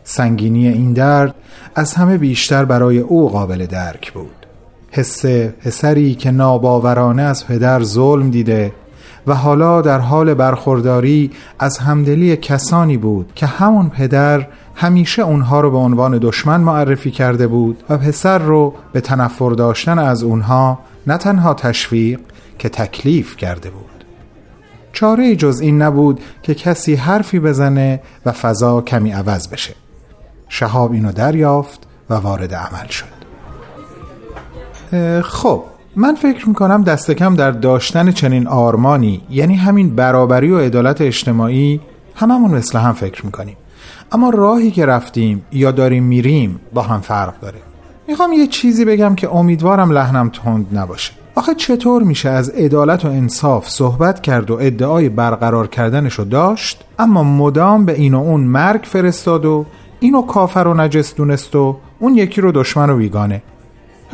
سنگینی 0.04 0.68
این 0.68 0.92
درد 0.92 1.34
از 1.74 1.94
همه 1.94 2.18
بیشتر 2.18 2.64
برای 2.64 2.98
او 2.98 3.30
قابل 3.30 3.66
درک 3.66 4.12
بود. 4.12 4.46
حس 4.90 5.26
پسری 5.26 6.14
که 6.14 6.30
ناباورانه 6.30 7.22
از 7.22 7.46
پدر 7.46 7.82
ظلم 7.82 8.30
دیده 8.30 8.72
و 9.26 9.34
حالا 9.34 9.82
در 9.82 9.98
حال 9.98 10.34
برخورداری 10.34 11.30
از 11.58 11.78
همدلی 11.78 12.36
کسانی 12.36 12.96
بود 12.96 13.32
که 13.34 13.46
همون 13.46 13.88
پدر 13.90 14.46
همیشه 14.74 15.22
اونها 15.22 15.60
رو 15.60 15.70
به 15.70 15.78
عنوان 15.78 16.18
دشمن 16.18 16.60
معرفی 16.60 17.10
کرده 17.10 17.46
بود 17.46 17.82
و 17.88 17.98
پسر 17.98 18.38
رو 18.38 18.74
به 18.92 19.00
تنفر 19.00 19.50
داشتن 19.50 19.98
از 19.98 20.22
اونها 20.22 20.78
نه 21.06 21.16
تنها 21.16 21.54
تشویق 21.54 22.20
که 22.58 22.68
تکلیف 22.68 23.36
کرده 23.36 23.70
بود. 23.70 23.97
چاره 24.98 25.36
جز 25.36 25.60
این 25.60 25.82
نبود 25.82 26.20
که 26.42 26.54
کسی 26.54 26.94
حرفی 26.94 27.38
بزنه 27.38 28.00
و 28.26 28.32
فضا 28.32 28.80
کمی 28.80 29.10
عوض 29.12 29.48
بشه. 29.48 29.74
شهاب 30.48 30.92
اینو 30.92 31.12
دریافت 31.12 31.86
و 32.10 32.14
وارد 32.14 32.54
عمل 32.54 32.86
شد. 32.88 33.18
خب 35.22 35.62
من 35.96 36.14
فکر 36.14 36.48
می‌کنم 36.48 36.82
دست 36.82 37.10
کم 37.10 37.34
در 37.34 37.50
داشتن 37.50 38.10
چنین 38.10 38.46
آرمانی 38.46 39.22
یعنی 39.30 39.54
همین 39.54 39.96
برابری 39.96 40.50
و 40.50 40.58
عدالت 40.58 41.00
اجتماعی 41.00 41.80
هممون 42.14 42.50
مثل 42.50 42.78
هم 42.78 42.92
فکر 42.92 43.26
می‌کنیم. 43.26 43.56
اما 44.12 44.30
راهی 44.30 44.70
که 44.70 44.86
رفتیم 44.86 45.44
یا 45.52 45.70
داریم 45.70 46.04
میریم 46.04 46.60
با 46.74 46.82
هم 46.82 47.00
فرق 47.00 47.40
داره. 47.40 47.58
می‌خوام 48.08 48.32
یه 48.32 48.46
چیزی 48.46 48.84
بگم 48.84 49.14
که 49.14 49.34
امیدوارم 49.34 49.90
لحنم 49.90 50.28
تند 50.28 50.66
نباشه. 50.78 51.12
آخه 51.38 51.54
چطور 51.54 52.02
میشه 52.02 52.28
از 52.28 52.48
عدالت 52.48 53.04
و 53.04 53.08
انصاف 53.08 53.68
صحبت 53.68 54.20
کرد 54.20 54.50
و 54.50 54.58
ادعای 54.60 55.08
برقرار 55.08 55.66
کردنشو 55.66 56.24
داشت؟ 56.24 56.84
اما 56.98 57.22
مدام 57.22 57.84
به 57.84 57.92
این 57.92 58.14
و 58.14 58.18
اون 58.18 58.40
مرگ 58.40 58.80
فرستاد 58.82 59.44
و 59.44 59.66
اینو 60.00 60.22
کافر 60.22 60.60
و 60.60 60.74
نجس 60.74 61.14
دونست 61.14 61.56
و 61.56 61.76
اون 61.98 62.14
یکی 62.14 62.40
رو 62.40 62.52
دشمن 62.52 62.90
و 62.90 62.96
بیگانه. 62.96 63.42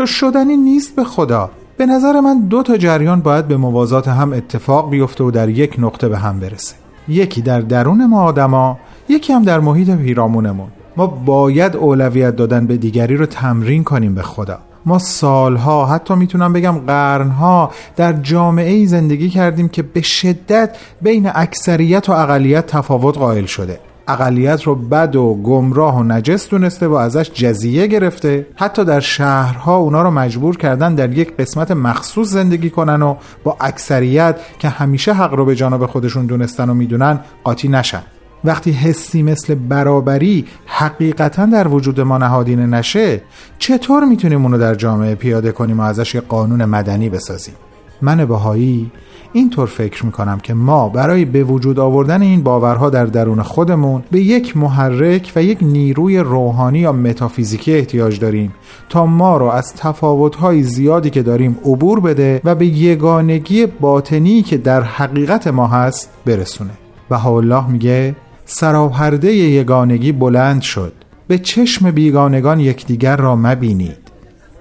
شدنی 0.06 0.56
نیست 0.56 0.96
به 0.96 1.04
خدا. 1.04 1.50
به 1.76 1.86
نظر 1.86 2.20
من 2.20 2.40
دو 2.40 2.62
تا 2.62 2.76
جریان 2.76 3.20
باید 3.20 3.48
به 3.48 3.56
موازات 3.56 4.08
هم 4.08 4.32
اتفاق 4.32 4.90
بیفته 4.90 5.24
و 5.24 5.30
در 5.30 5.48
یک 5.48 5.76
نقطه 5.78 6.08
به 6.08 6.18
هم 6.18 6.40
برسه. 6.40 6.74
یکی 7.08 7.42
در 7.42 7.60
درون 7.60 8.06
ما 8.06 8.22
آدما 8.22 8.78
یکی 9.08 9.32
هم 9.32 9.42
در 9.42 9.60
محیط 9.60 9.90
پیرامونمون. 9.90 10.68
ما 10.96 11.06
باید 11.06 11.76
اولویت 11.76 12.36
دادن 12.36 12.66
به 12.66 12.76
دیگری 12.76 13.16
رو 13.16 13.26
تمرین 13.26 13.84
کنیم 13.84 14.14
به 14.14 14.22
خدا. 14.22 14.58
ما 14.86 14.98
سالها 14.98 15.86
حتی 15.86 16.14
می‌تونم 16.14 16.52
بگم 16.52 16.78
قرنها 16.86 17.70
در 17.96 18.12
جامعه 18.12 18.72
ای 18.72 18.86
زندگی 18.86 19.30
کردیم 19.30 19.68
که 19.68 19.82
به 19.82 20.02
شدت 20.02 20.76
بین 21.02 21.30
اکثریت 21.34 22.08
و 22.08 22.12
اقلیت 22.12 22.66
تفاوت 22.66 23.18
قائل 23.18 23.44
شده. 23.44 23.80
اقلیت 24.08 24.62
رو 24.62 24.74
بد 24.74 25.16
و 25.16 25.34
گمراه 25.34 25.98
و 25.98 26.02
نجس 26.02 26.48
دونسته 26.48 26.86
و 26.86 26.94
ازش 26.94 27.30
جزیه 27.30 27.86
گرفته. 27.86 28.46
حتی 28.56 28.84
در 28.84 29.00
شهرها 29.00 29.76
اونا 29.76 30.02
رو 30.02 30.10
مجبور 30.10 30.56
کردن 30.56 30.94
در 30.94 31.18
یک 31.18 31.36
قسمت 31.36 31.70
مخصوص 31.70 32.28
زندگی 32.28 32.70
کنن 32.70 33.02
و 33.02 33.16
با 33.44 33.56
اکثریت 33.60 34.36
که 34.58 34.68
همیشه 34.68 35.12
حق 35.12 35.34
رو 35.34 35.44
به 35.44 35.54
جانب 35.54 35.86
خودشون 35.86 36.26
دونستن 36.26 36.70
و 36.70 36.74
می‌دونن 36.74 37.20
قاطی 37.44 37.68
نشن. 37.68 38.02
وقتی 38.44 38.70
حسی 38.72 39.22
مثل 39.22 39.54
برابری 39.54 40.44
حقیقتا 40.66 41.46
در 41.46 41.68
وجود 41.68 42.00
ما 42.00 42.18
نهادینه 42.18 42.66
نشه 42.66 43.22
چطور 43.58 44.04
می‌تونیم 44.04 44.42
اونو 44.42 44.58
در 44.58 44.74
جامعه 44.74 45.14
پیاده 45.14 45.52
کنیم 45.52 45.80
و 45.80 45.82
ازش 45.82 46.14
یه 46.14 46.20
قانون 46.20 46.64
مدنی 46.64 47.08
بسازیم؟ 47.08 47.54
من 48.02 48.24
بهایی 48.24 48.90
اینطور 49.32 49.66
فکر 49.66 50.06
می‌کنم 50.06 50.38
که 50.38 50.54
ما 50.54 50.88
برای 50.88 51.24
به 51.24 51.44
وجود 51.44 51.78
آوردن 51.78 52.22
این 52.22 52.42
باورها 52.42 52.90
در 52.90 53.06
درون 53.06 53.42
خودمون 53.42 54.02
به 54.10 54.20
یک 54.20 54.56
محرک 54.56 55.32
و 55.36 55.42
یک 55.42 55.58
نیروی 55.62 56.18
روحانی 56.18 56.78
یا 56.78 56.92
متافیزیکی 56.92 57.74
احتیاج 57.74 58.20
داریم 58.20 58.54
تا 58.88 59.06
ما 59.06 59.36
رو 59.36 59.46
از 59.46 59.74
تفاوتهای 59.74 60.62
زیادی 60.62 61.10
که 61.10 61.22
داریم 61.22 61.58
عبور 61.64 62.00
بده 62.00 62.40
و 62.44 62.54
به 62.54 62.66
یگانگی 62.66 63.66
باطنی 63.66 64.42
که 64.42 64.56
در 64.56 64.82
حقیقت 64.82 65.46
ما 65.46 65.66
هست 65.66 66.10
برسونه. 66.26 66.70
و 67.10 67.28
الله 67.28 67.68
میگه 67.68 68.16
سراپرده 68.46 69.32
یگانگی 69.32 70.12
بلند 70.12 70.62
شد. 70.62 70.92
به 71.28 71.38
چشم 71.38 71.90
بیگانگان 71.90 72.60
یکدیگر 72.60 73.16
را 73.16 73.36
مبینید. 73.36 74.04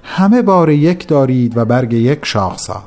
همه 0.04 0.42
بار 0.42 0.70
یک 0.70 1.08
دارید 1.08 1.58
و 1.58 1.66
برگ 1.66 1.94
یک 1.94 2.20
شاخسار 2.24 2.84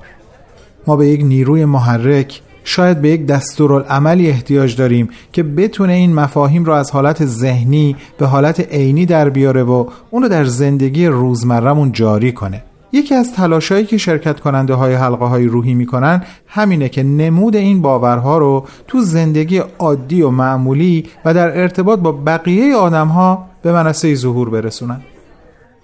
ما 0.87 0.97
به 0.97 1.07
یک 1.07 1.25
نیروی 1.25 1.65
محرک 1.65 2.43
شاید 2.65 3.01
به 3.01 3.09
یک 3.09 3.27
دستورالعملی 3.27 4.29
احتیاج 4.29 4.77
داریم 4.77 5.09
که 5.33 5.43
بتونه 5.43 5.93
این 5.93 6.15
مفاهیم 6.15 6.65
رو 6.65 6.73
از 6.73 6.91
حالت 6.91 7.27
ذهنی 7.27 7.97
به 8.19 8.27
حالت 8.27 8.61
عینی 8.61 9.07
در 9.07 9.31
بیاره 9.31 9.63
و 9.63 9.87
اونو 10.11 10.29
در 10.29 10.45
زندگی 10.45 11.07
روزمرهمون 11.07 11.93
جاری 11.93 12.33
کنه. 12.33 12.63
یکی 12.97 13.15
از 13.15 13.35
تلاشایی 13.35 13.85
که 13.85 13.97
شرکت 13.97 14.41
کننده 14.41 14.75
های 14.75 14.95
حلقه 14.95 15.25
های 15.25 15.47
روحی 15.47 15.75
می‌کنن 15.75 16.23
همینه 16.49 16.89
که 16.89 17.03
نمود 17.03 17.57
این 17.57 17.83
باورها 17.83 18.39
رو 18.39 18.65
تو 18.89 19.01
زندگی 19.01 19.63
عادی 19.79 20.23
و 20.23 20.31
معمولی 20.31 21.11
و 21.25 21.35
در 21.35 21.61
ارتباط 21.61 21.99
با 21.99 22.13
بقیه 22.13 22.77
آدم 22.77 23.07
ها 23.07 23.47
به 23.63 23.73
منصه 23.73 24.15
ظهور 24.15 24.51
برسونن. 24.51 25.01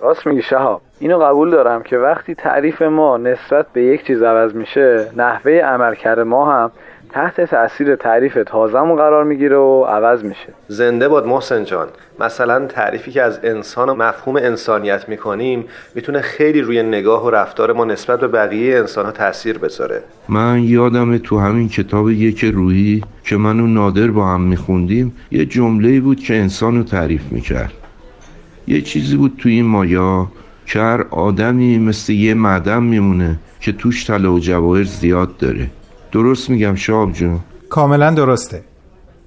راست 0.00 0.26
میگی 0.26 0.42
شهاب. 0.42 0.80
اینو 1.00 1.18
قبول 1.18 1.50
دارم 1.50 1.82
که 1.82 1.96
وقتی 1.96 2.34
تعریف 2.34 2.82
ما 2.82 3.16
نسبت 3.16 3.66
به 3.72 3.82
یک 3.82 4.06
چیز 4.06 4.22
عوض 4.22 4.54
میشه 4.54 5.10
نحوه 5.16 5.52
عملکرد 5.52 6.20
ما 6.20 6.52
هم 6.52 6.70
تحت 7.12 7.40
تاثیر 7.40 7.96
تعریف 7.96 8.38
تازمون 8.46 8.96
قرار 8.96 9.24
می‌گیره 9.24 9.56
و 9.56 9.84
عوض 9.84 10.24
میشه. 10.24 10.48
زنده 10.68 11.08
باد 11.08 11.26
محسن 11.26 11.64
جان. 11.64 11.88
مثلا 12.20 12.66
تعریفی 12.66 13.10
که 13.10 13.22
از 13.22 13.40
انسان 13.42 13.88
و 13.88 13.94
مفهوم 13.94 14.36
انسانیت 14.36 15.08
می‌کنیم 15.08 15.64
می‌تونه 15.94 16.20
خیلی 16.20 16.60
روی 16.60 16.82
نگاه 16.82 17.26
و 17.26 17.30
رفتار 17.30 17.72
ما 17.72 17.84
نسبت 17.84 18.20
به 18.20 18.28
بقیه 18.28 18.78
انسان 18.78 19.04
ها 19.04 19.12
تاثیر 19.12 19.58
بذاره. 19.58 20.02
من 20.28 20.62
یادم 20.62 21.18
تو 21.18 21.38
همین 21.38 21.68
کتاب 21.68 22.10
یک 22.10 22.44
روحی 22.44 23.02
که 23.24 23.36
من 23.36 23.60
و 23.60 23.66
نادر 23.66 24.06
با 24.06 24.26
هم 24.26 24.40
میخوندیم 24.40 25.16
یه 25.30 25.46
جمله 25.46 26.00
بود 26.00 26.20
که 26.20 26.34
انسان 26.34 26.76
رو 26.76 26.82
تعریف 26.82 27.22
می‌کرد. 27.30 27.72
یه 28.68 28.80
چیزی 28.80 29.16
بود 29.16 29.32
تو 29.38 29.48
این 29.48 29.64
مایا 29.64 30.26
که 30.66 30.78
هر 30.78 31.04
آدمی 31.10 31.78
مثل 31.78 32.12
یه 32.12 32.34
معدن 32.34 32.82
میمونه 32.82 33.38
که 33.60 33.72
توش 33.72 34.06
طلا 34.06 34.32
و 34.32 34.38
جواهر 34.38 34.84
زیاد 34.84 35.36
داره. 35.36 35.66
درست 36.12 36.50
میگم 36.50 36.74
شاب 36.74 37.12
جون. 37.12 37.40
کاملا 37.70 38.10
درسته. 38.10 38.62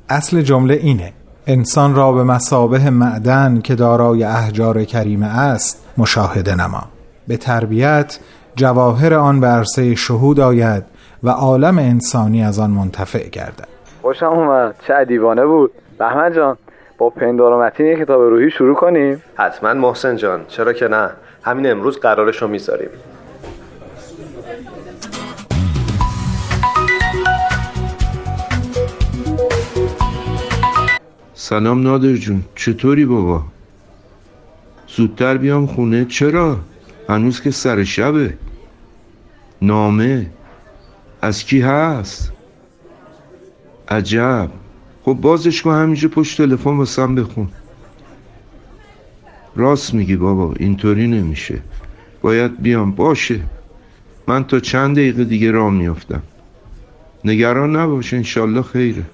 اصل 0.10 0.42
جمله 0.42 0.74
اینه. 0.74 1.14
انسان 1.48 1.96
را 1.96 2.12
به 2.12 2.24
مسابه 2.24 2.90
معدن 2.90 3.62
که 3.62 3.76
دارای 3.76 4.24
احجار 4.24 4.84
کریمه 4.84 5.40
است 5.40 5.86
مشاهده 5.98 6.56
نما. 6.56 6.84
به 7.28 7.38
تربیت 7.38 8.20
جواهر 8.56 9.14
آن 9.14 9.40
به 9.40 9.48
عرصه 9.48 9.96
شهود 9.96 10.40
آید 10.40 10.84
و 11.24 11.30
عالم 11.30 11.78
انسانی 11.78 12.44
از 12.44 12.60
آن 12.60 12.70
منتفع 12.70 13.30
گردد. 13.30 13.68
خوشم 14.02 14.26
اومد. 14.26 14.76
چه 14.88 15.06
دیوانه 15.06 15.46
بود. 15.46 15.72
بهمن 16.00 16.34
جان 16.34 16.58
با 16.98 17.10
پندار 17.10 17.54
و 17.54 17.62
متین 17.62 18.00
کتاب 18.00 18.22
روحی 18.22 18.52
شروع 18.52 18.76
کنیم. 18.76 19.22
حتما 19.36 19.74
محسن 19.74 20.16
جان. 20.16 20.40
چرا 20.48 20.74
که 20.74 20.88
نه؟ 20.88 21.10
همین 21.44 21.72
امروز 21.72 22.00
قرارش 22.00 22.42
رو 22.42 22.48
می‌ذاریم. 22.48 22.90
سلام 31.50 31.82
نادر 31.82 32.16
جون. 32.16 32.44
چطوری 32.56 33.06
بابا؟ 33.06 33.44
زودتر 34.88 35.38
بیام 35.38 35.68
خونه. 35.68 36.06
چرا؟ 36.06 36.60
هنوز 37.10 37.42
که 37.42 37.52
سر 37.52 37.84
شبه. 37.84 38.38
نامه. 39.62 40.30
از 41.22 41.44
کی 41.44 41.62
هست؟ 41.62 42.32
عجب. 43.88 44.50
خب 45.04 45.14
بازش 45.14 45.62
کن 45.62 45.72
همینجا 45.72 46.10
پشت 46.10 46.38
تلفن 46.38 46.78
واسم 46.78 47.16
بخون. 47.16 47.50
راست 49.56 49.94
میگی 49.94 50.16
بابا. 50.16 50.54
اینطوری 50.60 51.08
نمیشه. 51.08 51.62
باید 52.22 52.62
بیام. 52.62 52.92
باشه. 52.92 53.40
من 54.28 54.44
تا 54.44 54.60
چند 54.60 54.96
دقیقه 54.96 55.24
دیگه 55.24 55.52
راه 55.52 55.72
میافتم. 55.72 56.24
نگران 57.26 57.76
نباش. 57.76 58.14
انشالله 58.14 58.62
خیره. 58.62 59.06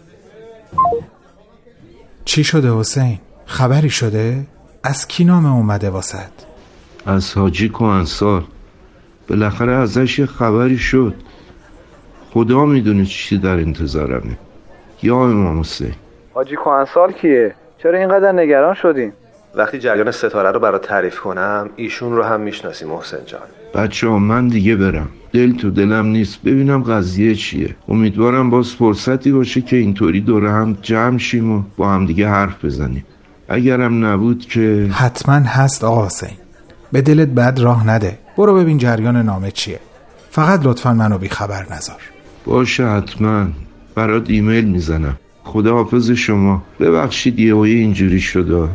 چی 2.32 2.44
شده 2.44 2.74
حسین؟ 2.74 3.20
خبری 3.46 3.90
شده؟ 3.90 4.46
از 4.84 5.08
کی 5.08 5.24
نامه 5.24 5.54
اومده 5.54 5.90
واسد؟ 5.90 6.32
از 7.06 7.38
حاجی 7.38 7.70
کوهنسال 7.70 8.44
بالاخره 9.30 9.72
ازش 9.72 10.20
یه 10.20 10.26
خبری 10.26 10.78
شد 10.78 11.14
خدا 12.34 12.66
می‌دونه 12.66 13.06
چی 13.06 13.38
در 13.38 13.56
انتظارمه 13.56 14.38
یا 15.04 15.16
امام 15.16 15.60
حسین 15.60 15.94
حاجی 16.34 16.56
کوهنسال 16.56 17.12
کیه 17.12 17.56
چرا 17.78 17.98
اینقدر 17.98 18.32
نگران 18.32 18.74
شدین 18.74 19.14
وقتی 19.56 19.80
جریان 19.80 20.12
ستاره 20.12 20.52
رو 20.52 20.60
برات 20.60 20.88
تعریف 20.88 21.20
کنم 21.20 21.70
ایشون 21.76 22.16
رو 22.16 22.24
هم 22.24 22.42
می‌شناسی 22.42 22.86
محسن 22.86 23.18
جان. 23.26 23.42
بچه 23.76 24.08
ها 24.08 24.20
من 24.20 24.48
دیگه 24.48 24.76
برم. 24.76 25.10
دل 25.34 25.52
تو 25.52 25.70
دلم 25.70 26.06
نیست. 26.06 26.42
ببینم 26.42 26.84
قضیه 26.84 27.36
چیه. 27.36 27.76
امیدوارم 27.90 28.50
باز 28.50 28.70
فرصتی 28.70 29.32
باشه 29.32 29.62
که 29.62 29.76
اینطوری 29.76 30.22
دوره 30.22 30.52
هم 30.52 30.78
جمع 30.82 31.18
شیم 31.18 31.52
و 31.52 31.64
با 31.78 31.90
هم 31.90 32.06
دیگه 32.06 32.28
حرف 32.28 32.66
بزنیم. 32.66 33.06
اگرم 33.50 34.06
نبود 34.06 34.46
که 34.46 34.90
حتما 34.92 35.36
هست 35.36 35.84
آقا 35.84 36.06
حسین. 36.06 36.38
به 36.92 37.02
دلت 37.02 37.28
بد 37.28 37.60
راه 37.60 37.88
نده. 37.88 38.20
برو 38.38 38.56
ببین 38.56 38.78
جریان 38.78 39.18
نامه 39.18 39.52
چیه. 39.52 39.80
فقط 40.30 40.66
لطفا 40.66 40.94
منو 40.94 41.18
بی 41.18 41.30
خبر 41.30 41.66
نذار. 41.72 42.02
باشه 42.46 42.88
حتما. 42.88 43.48
برات 43.96 44.30
ایمیل 44.30 44.66
می‌زنم. 44.66 45.18
خدا 45.44 45.74
حافظ 45.74 46.12
شما. 46.12 46.64
ببخشید 46.80 47.40
یه 47.40 47.56
اینجوری 47.56 48.20
شده 48.20 48.70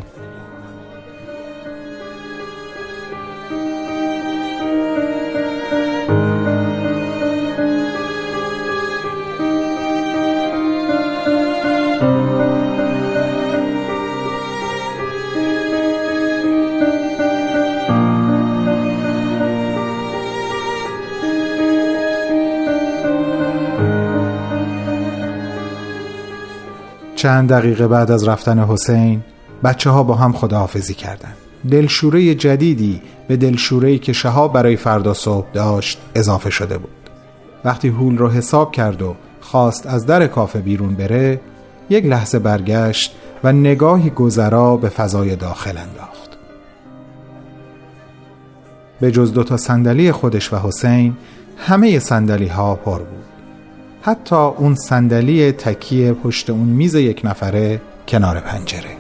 چند 27.27 27.49
دقیقه 27.49 27.89
بعد 27.89 28.11
از 28.11 28.29
رفتن 28.29 28.59
حسین 28.59 29.23
بچه 29.65 29.91
ها 29.91 30.03
با 30.03 30.15
هم 30.15 30.33
خداحافظی 30.33 30.95
کردند. 30.95 31.37
دلشوره 31.71 32.35
جدیدی 32.35 33.03
به 33.29 33.37
دلشورهی 33.37 33.99
که 33.99 34.13
شهاب 34.13 34.53
برای 34.53 34.77
فردا 34.77 35.15
صبح 35.15 35.47
داشت 35.53 35.99
اضافه 36.15 36.51
شده 36.51 36.79
بود. 36.79 37.11
وقتی 37.65 37.89
هول 37.89 38.19
رو 38.19 38.29
حساب 38.29 38.73
کرد 38.73 39.03
و 39.03 39.15
خواست 39.41 39.87
از 39.87 40.07
در 40.07 40.27
کافه 40.27 40.59
بیرون 40.59 40.95
بره 40.95 41.41
یک 41.91 42.05
لحظه 42.07 42.39
برگشت 42.39 43.17
و 43.45 43.53
نگاهی 43.53 44.11
گذرا 44.11 44.77
به 44.77 44.89
فضای 44.89 45.37
داخل 45.37 45.79
انداخت. 45.79 46.39
به 49.01 49.11
جز 49.11 49.33
دوتا 49.33 49.57
صندلی 49.57 50.13
خودش 50.13 50.53
و 50.53 50.57
حسین 50.57 51.17
همه 51.57 51.99
صندلی 51.99 52.49
ها 52.49 52.75
پر 52.75 52.99
بود. 52.99 53.26
حتی 54.07 54.37
اون 54.37 54.75
صندلی 54.75 55.53
تکیه 55.53 56.13
پشت 56.13 56.51
اون 56.51 56.69
میز 56.69 56.95
یک 56.95 57.21
نفره 57.25 57.81
کنار 58.09 58.41
پنجره. 58.41 58.97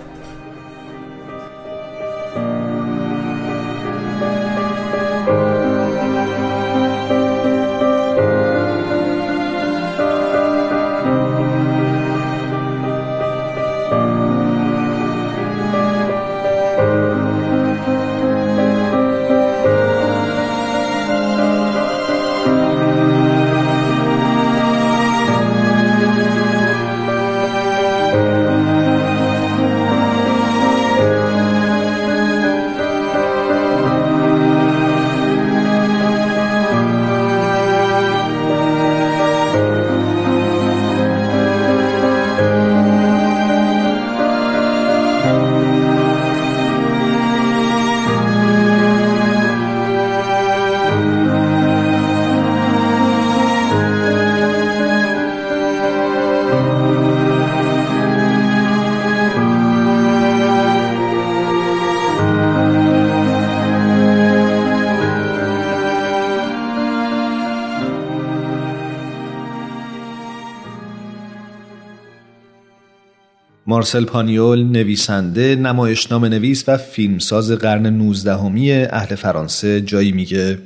مارسل 73.68 74.04
پانیول 74.04 74.62
نویسنده 74.62 75.56
نمایشنام 75.56 76.24
نویس 76.24 76.64
و 76.68 76.76
فیلمساز 76.76 77.52
قرن 77.52 77.86
نوزدهمی 77.86 78.72
اهل 78.72 79.14
فرانسه 79.14 79.80
جایی 79.80 80.12
میگه 80.12 80.58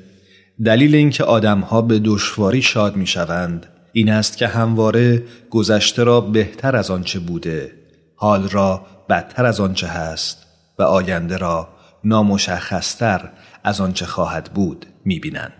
دلیل 0.65 0.95
اینکه 0.95 1.25
آدمها 1.25 1.83
به 1.83 1.99
دشواری 1.99 2.63
شاد 2.63 2.97
می‌شوند 2.97 3.67
این 3.93 4.11
است 4.11 4.37
که 4.37 4.47
همواره 4.47 5.23
گذشته 5.51 6.05
را 6.05 6.21
بهتر 6.21 6.77
از 6.77 6.91
آنچه 6.91 7.19
بوده 7.19 7.73
حال 8.17 8.49
را 8.49 8.87
بدتر 9.09 9.47
از 9.47 9.61
آنچه 9.61 9.87
هست 9.87 10.47
و 10.79 10.83
آینده 10.83 11.37
را 11.37 11.69
نامشخصتر 12.05 13.31
از 13.65 13.81
آنچه 13.81 14.07
خواهد 14.07 14.51
بود 14.55 14.87
می‌بینند. 15.05 15.60